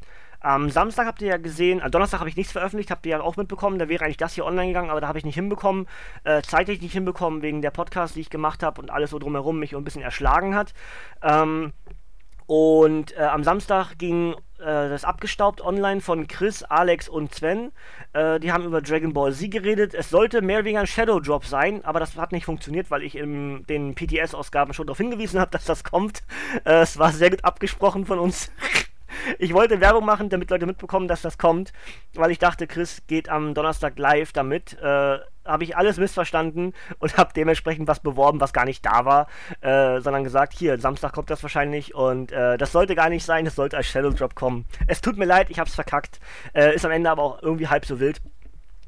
am 0.48 0.70
Samstag 0.70 1.08
habt 1.08 1.22
ihr 1.22 1.28
ja 1.28 1.38
gesehen, 1.38 1.82
am 1.82 1.92
Donnerstag 1.92 2.20
habe 2.20 2.30
ich 2.30 2.38
nichts 2.38 2.54
veröffentlicht, 2.54 2.90
habt 2.90 3.06
ihr 3.06 3.18
ja 3.18 3.22
auch 3.22 3.36
mitbekommen, 3.36 3.80
da 3.80 3.90
wäre 3.90 4.06
eigentlich 4.06 4.16
das 4.16 4.34
hier 4.34 4.46
online 4.46 4.68
gegangen, 4.68 4.90
aber 4.90 5.02
da 5.02 5.08
habe 5.10 5.18
ich 5.18 5.26
nicht 5.26 5.36
hinbekommen, 5.36 5.88
äh, 6.24 6.42
zeitlich 6.42 6.82
nicht 6.82 6.94
hinbekommen, 6.94 7.42
wegen 7.42 7.62
der 7.62 7.72
Podcast, 7.72 8.16
die 8.16 8.22
ich 8.22 8.30
gemacht 8.30 8.64
habe 8.64 8.80
und 8.82 8.90
alles 8.90 9.10
so 9.10 9.20
drumherum 9.20 9.60
mich 9.60 9.76
ein 9.76 9.84
bisschen 9.84 10.02
erschlagen 10.02 10.56
hat. 10.56 10.74
Ähm, 11.22 11.74
und 12.48 13.16
äh, 13.18 13.24
am 13.24 13.44
Samstag 13.44 13.98
ging 13.98 14.36
äh, 14.60 14.90
das 14.90 15.04
abgestaubt 15.04 15.60
online 15.60 16.00
von 16.00 16.28
Chris, 16.28 16.64
Alex 16.64 17.10
und 17.10 17.36
Sven. 17.36 17.74
Äh, 18.14 18.40
die 18.40 18.54
haben 18.54 18.64
über 18.64 18.82
Dragon 18.82 19.12
Ball 19.12 19.34
Z 19.34 19.52
geredet. 19.52 19.94
Es 19.94 20.10
sollte 20.10 20.42
mehr 20.42 20.60
oder 20.60 20.66
weniger 20.66 20.80
ein 20.80 20.88
Shadow 20.88 21.20
Drop 21.20 21.46
sein, 21.46 21.84
aber 21.84 22.00
das 22.00 22.16
hat 22.16 22.32
nicht 22.32 22.46
funktioniert, 22.46 22.90
weil 22.90 23.04
ich 23.04 23.18
in 23.18 23.66
den 23.66 23.96
PTS-Ausgaben 23.96 24.74
schon 24.74 24.88
darauf 24.88 24.98
hingewiesen 24.98 25.42
habe, 25.42 25.52
dass 25.58 25.66
das 25.66 25.84
kommt. 25.84 26.24
Äh, 26.64 26.84
es 26.84 26.98
war 26.98 27.12
sehr 27.12 27.32
gut 27.32 27.44
abgesprochen 27.44 28.06
von 28.06 28.18
uns. 28.18 28.50
ich 29.40 29.54
wollte 29.54 29.82
Werbung 29.82 30.06
machen, 30.06 30.30
damit 30.30 30.50
Leute 30.50 30.66
mitbekommen, 30.66 31.08
dass 31.08 31.22
das 31.22 31.38
kommt, 31.38 31.74
weil 32.16 32.32
ich 32.32 32.40
dachte, 32.40 32.68
Chris 32.68 33.02
geht 33.08 33.30
am 33.30 33.54
Donnerstag 33.54 33.98
live 33.98 34.32
damit. 34.34 34.78
Äh, 34.82 35.20
habe 35.48 35.63
ich 35.63 35.78
alles 35.78 35.98
missverstanden 35.98 36.74
und 37.00 37.18
habe 37.18 37.32
dementsprechend 37.34 37.88
was 37.88 38.02
beworben, 38.02 38.42
was 38.42 38.54
gar 38.54 38.66
nicht 38.66 38.86
da 38.86 39.06
war, 39.06 39.28
äh, 39.62 40.02
sondern 40.02 40.24
gesagt, 40.24 40.54
hier, 40.54 40.78
Samstag 40.78 41.13
kommt 41.13 41.30
das 41.30 41.42
wahrscheinlich 41.42 41.96
und 41.96 42.32
äh, 42.32 42.58
das 42.58 42.72
sollte 42.72 42.96
gar 42.96 43.10
nicht 43.10 43.26
sein, 43.26 43.46
das 43.46 43.56
sollte 43.56 43.78
als 43.78 43.88
Shadow 43.88 44.12
Drop 44.12 44.36
kommen. 44.36 44.66
Es 44.88 45.02
tut 45.02 45.18
mir 45.18 45.26
leid, 45.26 45.50
ich 45.50 45.60
habe 45.60 45.70
es 45.70 45.76
verkackt, 45.76 46.20
äh, 46.54 46.76
ist 46.76 46.86
am 46.86 46.92
Ende 46.92 47.10
aber 47.10 47.24
auch 47.24 47.42
irgendwie 47.42 47.68
halb 47.68 47.86
so 47.86 48.00
wild. 48.00 48.22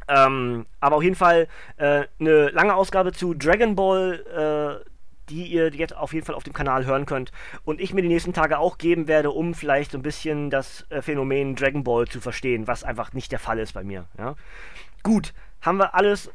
Ähm, 0.10 0.66
aber 0.80 0.98
auf 0.98 1.04
jeden 1.04 1.16
Fall 1.16 1.48
äh, 1.78 2.06
eine 2.20 2.50
lange 2.50 2.76
Ausgabe 2.76 3.14
zu 3.14 3.36
Dragon 3.36 3.76
Ball 3.76 4.82
äh, 4.84 4.90
die 5.30 5.46
ihr 5.46 5.74
jetzt 5.74 5.96
auf 5.96 6.14
jeden 6.14 6.26
Fall 6.26 6.36
auf 6.36 6.44
dem 6.44 6.54
Kanal 6.54 6.86
hören 6.86 7.06
könnt 7.06 7.32
und 7.64 7.80
ich 7.80 7.94
mir 7.94 8.02
die 8.02 8.08
nächsten 8.08 8.34
Tage 8.34 8.60
auch 8.60 8.78
geben 8.78 9.08
werde, 9.08 9.32
um 9.32 9.54
vielleicht 9.54 9.92
so 9.92 9.98
ein 9.98 10.04
bisschen 10.04 10.50
das 10.50 10.86
äh, 10.90 11.02
Phänomen 11.02 11.56
Dragon 11.56 11.84
Ball 11.84 12.08
zu 12.08 12.20
verstehen, 12.22 12.68
was 12.68 12.84
einfach 12.84 13.14
nicht 13.14 13.32
der 13.32 13.40
Fall 13.40 13.60
ist 13.60 13.74
bei 13.74 13.84
mir. 13.84 14.06
Ja? 14.18 14.36
Gut, 15.04 15.34
haben 15.62 15.78
wir 15.78 15.94
alles, 15.94 16.32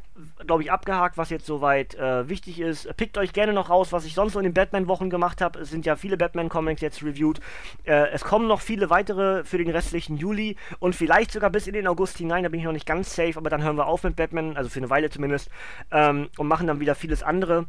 glaube 0.47 0.63
ich, 0.63 0.71
abgehakt, 0.71 1.17
was 1.17 1.31
jetzt 1.31 1.47
soweit 1.47 1.95
äh, 1.95 2.29
wichtig 2.29 2.61
ist. 2.61 2.95
Pickt 2.97 3.17
euch 3.17 3.33
gerne 3.33 3.53
noch 3.55 3.71
raus, 3.71 3.91
was 3.91 4.05
ich 4.05 4.15
sonst 4.15 4.35
so 4.35 4.39
in 4.39 4.45
den 4.45 4.53
Batman-Wochen 4.53 5.09
gemacht 5.09 5.41
habe. 5.41 5.61
Es 5.61 5.71
sind 5.71 5.87
ja 5.87 5.97
viele 5.97 6.17
Batman-Comics 6.17 6.83
jetzt 6.83 7.03
reviewed. 7.03 7.41
Äh, 7.85 8.09
es 8.11 8.23
kommen 8.23 8.47
noch 8.47 8.61
viele 8.61 8.91
weitere 8.91 9.45
für 9.45 9.57
den 9.57 9.71
restlichen 9.71 10.17
Juli 10.17 10.57
und 10.79 10.95
vielleicht 10.95 11.33
sogar 11.33 11.51
bis 11.51 11.67
in 11.67 11.73
den 11.73 11.87
August 11.87 12.19
hinein. 12.19 12.43
Da 12.43 12.51
bin 12.51 12.61
ich 12.61 12.67
noch 12.67 12.73
nicht 12.73 12.87
ganz 12.87 13.15
safe, 13.15 13.37
aber 13.37 13.49
dann 13.49 13.63
hören 13.63 13.77
wir 13.77 13.87
auf 13.87 14.03
mit 14.03 14.17
Batman, 14.17 14.57
also 14.57 14.69
für 14.69 14.81
eine 14.81 14.91
Weile 14.91 15.09
zumindest, 15.09 15.49
ähm, 15.91 16.29
und 16.37 16.47
machen 16.47 16.67
dann 16.67 16.81
wieder 16.81 16.95
vieles 16.95 17.23
andere. 17.23 17.65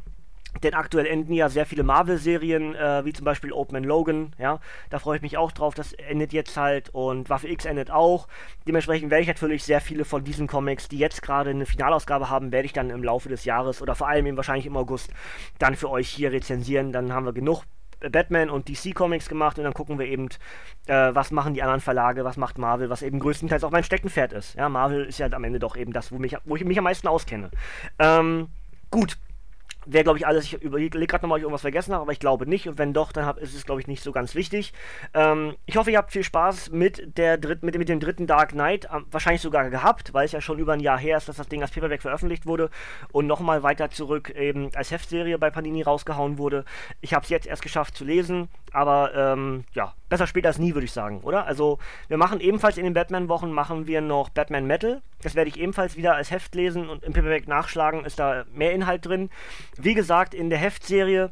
Denn 0.64 0.74
aktuell 0.74 1.06
enden 1.06 1.34
ja 1.34 1.50
sehr 1.50 1.66
viele 1.66 1.84
Marvel-Serien, 1.84 2.76
äh, 2.76 3.06
wie 3.06 3.14
zum 3.14 3.26
Beispiel 3.26 3.52
Open 3.52 3.74
Man 3.74 3.84
Logan, 3.84 4.34
ja, 4.38 4.60
da 4.90 5.00
freue 5.00 5.18
ich 5.18 5.22
mich 5.22 5.38
auch 5.38 5.52
drauf, 5.52 5.74
das 5.74 5.94
endet 5.94 6.34
jetzt 6.34 6.58
halt 6.58 6.90
und 6.90 7.30
Waffe 7.30 7.50
X 7.50 7.66
endet 7.66 7.92
auch. 7.92 8.28
Dementsprechend 8.68 9.12
werde 9.12 9.24
ich 9.24 9.28
natürlich 9.28 9.64
sehr 9.64 9.82
viele 9.82 10.06
von 10.06 10.24
diesen 10.24 10.48
Comics, 10.48 10.88
die 10.88 10.98
jetzt 10.98 11.22
gerade 11.22 11.50
eine 11.50 11.66
Finalausgabe 11.66 12.30
haben, 12.30 12.52
werde 12.52 12.66
ich 12.66 12.74
dann 12.74 12.90
im 12.90 13.04
Laufe 13.04 13.30
des 13.30 13.46
Jahres 13.46 13.82
oder 13.82 13.96
vor 13.96 14.08
allem 14.08 14.26
eben 14.26 14.38
wahrscheinlich 14.38 14.66
im 14.66 14.78
August 14.78 15.12
dann 15.60 15.76
für 15.76 15.90
euch 15.90 16.10
hier 16.10 16.32
rezensieren. 16.32 16.92
Dann 16.92 17.14
haben 17.14 17.26
wir 17.26 17.34
genug 17.34 17.64
Batman 18.12 18.50
und 18.50 18.70
DC 18.70 18.94
Comics 18.94 19.30
gemacht 19.30 19.58
und 19.58 19.64
dann 19.64 19.74
gucken 19.74 20.00
wir 20.00 20.06
eben, 20.06 20.30
äh, 20.88 21.14
was 21.14 21.32
machen 21.32 21.54
die 21.54 21.64
anderen 21.64 21.82
Verlage, 21.82 22.26
was 22.26 22.38
macht 22.38 22.58
Marvel, 22.58 22.90
was 22.90 23.02
eben 23.02 23.20
größtenteils 23.20 23.64
auch 23.64 23.72
mein 23.72 23.84
Steckenpferd 23.84 24.34
ist. 24.34 24.56
Ja, 24.56 24.70
Marvel 24.70 25.06
ist 25.06 25.18
ja 25.18 25.32
am 25.32 25.44
Ende 25.44 25.60
doch 25.60 25.76
eben 25.76 25.94
das, 25.94 26.12
wo, 26.12 26.18
mich, 26.18 26.38
wo 26.46 26.56
ich 26.56 26.64
mich 26.66 26.78
am 26.78 26.84
meisten 26.84 27.08
auskenne. 27.08 27.52
Ähm, 28.00 28.48
gut, 28.92 29.18
Wäre, 29.86 30.04
glaube 30.04 30.18
ich, 30.18 30.26
alles. 30.26 30.46
Ich 30.46 30.62
überlege 30.62 30.90
gerade 31.06 31.24
nochmal, 31.24 31.36
ob 31.36 31.40
ich 31.40 31.44
irgendwas 31.44 31.62
vergessen 31.62 31.94
habe, 31.94 32.04
aber 32.04 32.12
ich 32.12 32.20
glaube 32.20 32.48
nicht. 32.48 32.68
Und 32.68 32.78
wenn 32.78 32.94
doch, 32.94 33.12
dann 33.12 33.26
hab, 33.26 33.38
ist 33.38 33.54
es, 33.54 33.66
glaube 33.66 33.82
ich, 33.82 33.88
nicht 33.88 34.04
so 34.04 34.12
ganz 34.12 34.36
wichtig. 34.36 34.74
Ähm, 35.14 35.56
ich 35.66 35.78
hoffe, 35.78 35.92
ihr 35.92 35.98
habt 35.98 36.12
viel 36.12 36.24
Spaß 36.24 36.72
mit, 36.72 37.18
der 37.18 37.38
dritt, 37.38 37.64
mit, 37.64 37.78
mit 37.78 37.90
dem 37.90 38.00
dritten 38.00 38.28
Dark 38.28 38.50
Knight. 38.50 38.88
Ähm, 38.94 39.06
wahrscheinlich 39.12 39.42
sogar 39.42 39.70
gehabt, 39.70 40.14
weil 40.14 40.26
es 40.26 40.32
ja 40.32 40.42
schon 40.42 40.60
über 40.60 40.74
ein 40.74 40.80
Jahr 40.80 40.98
her 40.98 41.18
ist, 41.18 41.30
dass 41.30 41.38
das 41.38 41.48
Ding 41.48 41.62
als 41.62 41.72
Paperback 41.72 42.02
veröffentlicht 42.02 42.46
wurde. 42.46 42.70
Und 43.12 43.28
nochmal 43.28 43.64
weiter 43.64 43.90
zurück 43.90 44.30
eben 44.30 44.70
als 44.76 44.92
Heftserie 44.92 45.38
bei 45.38 45.50
Panini 45.50 45.82
rausgehauen 45.82 46.38
wurde. 46.38 46.66
Ich 47.02 47.14
habe 47.14 47.24
es 47.24 47.30
jetzt 47.30 47.48
erst 47.48 47.62
geschafft 47.62 47.96
zu 47.96 48.04
lesen. 48.04 48.50
Aber 48.76 49.16
ähm, 49.16 49.64
ja, 49.74 49.94
besser 50.10 50.28
später 50.28 50.50
als 50.50 50.58
nie, 50.58 50.74
würde 50.74 50.84
ich 50.84 50.92
sagen, 50.92 51.22
oder? 51.22 51.46
Also, 51.46 51.80
wir 52.10 52.18
machen 52.18 52.42
ebenfalls 52.42 52.78
in 52.78 52.84
den 52.84 52.94
Batman-Wochen 52.94 53.50
machen 53.50 53.88
wir 53.88 54.02
noch 54.02 54.28
Batman 54.28 54.68
Metal. 54.68 55.02
Das 55.22 55.34
werde 55.34 55.50
ich 55.50 55.58
ebenfalls 55.58 55.96
wieder 55.96 56.16
als 56.16 56.30
Heft 56.30 56.54
lesen 56.56 56.90
und 56.90 57.04
im 57.04 57.14
Paperback 57.14 57.48
nachschlagen. 57.48 58.04
Ist 58.04 58.20
da 58.20 58.44
mehr 58.54 58.74
Inhalt 58.74 59.06
drin. 59.06 59.30
Wie 59.78 59.94
gesagt, 59.94 60.34
in 60.34 60.50
der 60.50 60.60
Heftserie 60.60 61.32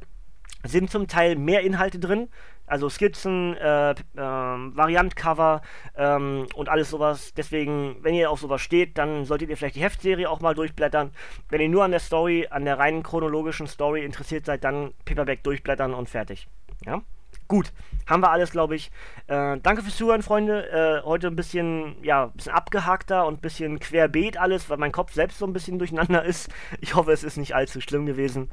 sind 0.64 0.90
zum 0.90 1.08
Teil 1.08 1.36
mehr 1.36 1.62
Inhalte 1.62 2.00
drin. 2.00 2.30
Also 2.66 2.90
Skizzen, 2.90 3.58
äh, 3.58 3.92
äh, 3.92 3.96
Variantcover 4.16 5.62
ähm, 5.98 6.48
und 6.56 6.70
alles 6.70 6.90
sowas. 6.90 7.34
Deswegen, 7.36 7.98
wenn 8.02 8.16
ihr 8.16 8.32
auf 8.32 8.40
sowas 8.40 8.62
steht, 8.62 8.98
dann 8.98 9.26
solltet 9.26 9.50
ihr 9.50 9.58
vielleicht 9.58 9.76
die 9.76 9.82
Heftserie 9.82 10.30
auch 10.30 10.40
mal 10.40 10.56
durchblättern. 10.56 11.12
Wenn 11.50 11.62
ihr 11.62 11.70
nur 11.70 11.84
an 11.84 11.92
der 11.92 12.00
Story, 12.00 12.48
an 12.50 12.64
der 12.64 12.80
reinen 12.80 13.04
chronologischen 13.04 13.68
Story 13.68 14.06
interessiert 14.06 14.46
seid, 14.46 14.64
dann 14.64 14.94
Paperback 15.04 15.44
durchblättern 15.44 15.94
und 15.94 16.10
fertig. 16.10 16.48
Ja? 16.86 17.02
Gut, 17.54 17.72
haben 18.08 18.24
wir 18.24 18.32
alles, 18.32 18.50
glaube 18.50 18.76
ich. 18.76 18.90
Äh, 19.28 19.60
danke 19.62 19.84
fürs 19.84 19.96
Zuhören, 19.96 20.24
Freunde. 20.24 20.72
Äh, 20.72 21.06
heute 21.06 21.28
ein 21.28 21.36
bisschen, 21.36 22.04
ja, 22.04 22.24
ein 22.24 22.32
bisschen 22.32 22.52
abgehackter 22.52 23.28
und 23.28 23.36
ein 23.36 23.42
bisschen 23.42 23.80
querbeet 23.80 24.38
alles, 24.38 24.72
weil 24.72 24.78
mein 24.78 24.92
Kopf 24.92 25.14
selbst 25.14 25.38
so 25.38 25.46
ein 25.46 25.54
bisschen 25.54 25.78
durcheinander 25.78 26.26
ist. 26.26 26.50
Ich 26.82 26.96
hoffe, 26.96 27.12
es 27.12 27.24
ist 27.24 27.38
nicht 27.38 27.54
allzu 27.54 27.80
schlimm 27.80 28.08
gewesen. 28.08 28.50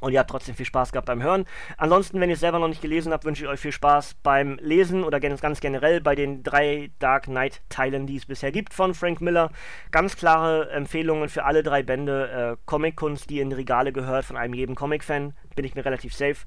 Und 0.00 0.12
ihr 0.12 0.18
habt 0.18 0.30
trotzdem 0.30 0.54
viel 0.54 0.66
Spaß 0.66 0.92
gehabt 0.92 1.06
beim 1.06 1.22
Hören. 1.22 1.44
Ansonsten, 1.76 2.20
wenn 2.20 2.30
ihr 2.30 2.34
es 2.34 2.40
selber 2.40 2.58
noch 2.58 2.68
nicht 2.68 2.82
gelesen 2.82 3.12
habt, 3.12 3.24
wünsche 3.24 3.44
ich 3.44 3.50
euch 3.50 3.60
viel 3.60 3.72
Spaß 3.72 4.16
beim 4.22 4.58
Lesen 4.60 5.04
oder 5.04 5.20
ganz 5.20 5.60
generell 5.60 6.00
bei 6.00 6.14
den 6.14 6.42
drei 6.42 6.90
Dark 6.98 7.24
Knight-Teilen, 7.24 8.06
die 8.06 8.16
es 8.16 8.26
bisher 8.26 8.50
gibt 8.50 8.74
von 8.74 8.94
Frank 8.94 9.20
Miller. 9.20 9.50
Ganz 9.90 10.16
klare 10.16 10.70
Empfehlungen 10.70 11.28
für 11.28 11.44
alle 11.44 11.62
drei 11.62 11.82
Bände. 11.82 12.56
Äh, 12.58 12.62
Comic-Kunst, 12.66 13.30
die 13.30 13.40
in 13.40 13.52
Regale 13.52 13.92
gehört 13.92 14.24
von 14.24 14.36
einem 14.36 14.54
jeden 14.54 14.74
Comic-Fan. 14.74 15.34
Bin 15.54 15.64
ich 15.64 15.74
mir 15.74 15.84
relativ 15.84 16.14
safe. 16.14 16.46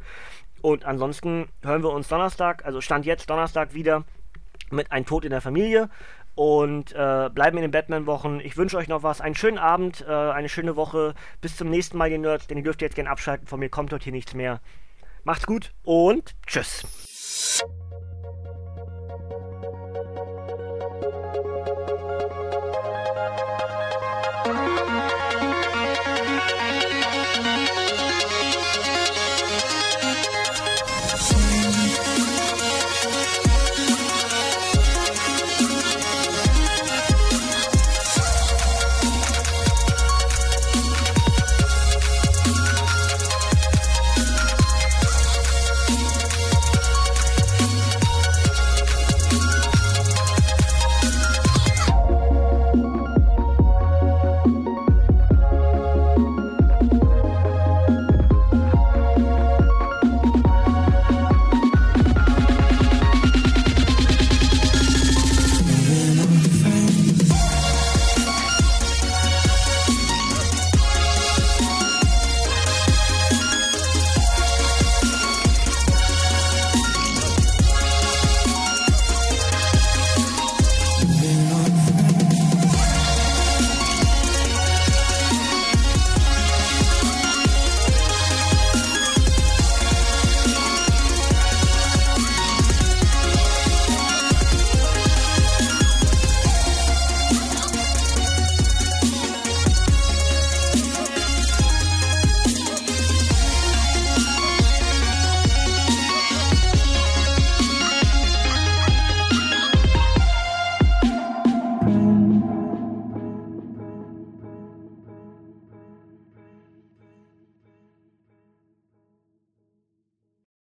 Und 0.64 0.86
ansonsten 0.86 1.50
hören 1.62 1.84
wir 1.84 1.92
uns 1.92 2.08
Donnerstag, 2.08 2.64
also 2.64 2.80
Stand 2.80 3.06
jetzt 3.06 3.30
Donnerstag 3.30 3.74
wieder 3.74 4.06
mit 4.72 4.94
Ein 4.94 5.06
Tod 5.06 5.26
in 5.26 5.32
der 5.32 5.42
Familie 5.42 5.90
und 6.36 6.94
äh, 6.94 7.30
bleiben 7.34 7.58
in 7.58 7.64
den 7.64 7.72
Batman-Wochen. 7.72 8.40
Ich 8.40 8.56
wünsche 8.56 8.78
euch 8.78 8.88
noch 8.88 9.04
was. 9.04 9.20
Einen 9.20 9.36
schönen 9.36 9.58
Abend, 9.58 10.06
äh, 10.08 10.12
eine 10.12 10.48
schöne 10.48 10.78
Woche. 10.78 11.16
Bis 11.42 11.58
zum 11.58 11.70
nächsten 11.70 11.98
Mal, 11.98 12.10
ihr 12.10 12.18
Nerds, 12.18 12.48
denn 12.48 12.58
ihr 12.58 12.64
dürft 12.64 12.82
jetzt 12.82 12.96
gerne 12.96 13.10
abschalten. 13.10 13.46
Von 13.46 13.60
mir 13.60 13.68
kommt 13.68 13.92
heute 13.92 14.06
hier 14.06 14.14
nichts 14.14 14.34
mehr. 14.34 14.62
Macht's 15.26 15.46
gut 15.46 15.74
und 15.84 16.34
tschüss. 16.48 16.86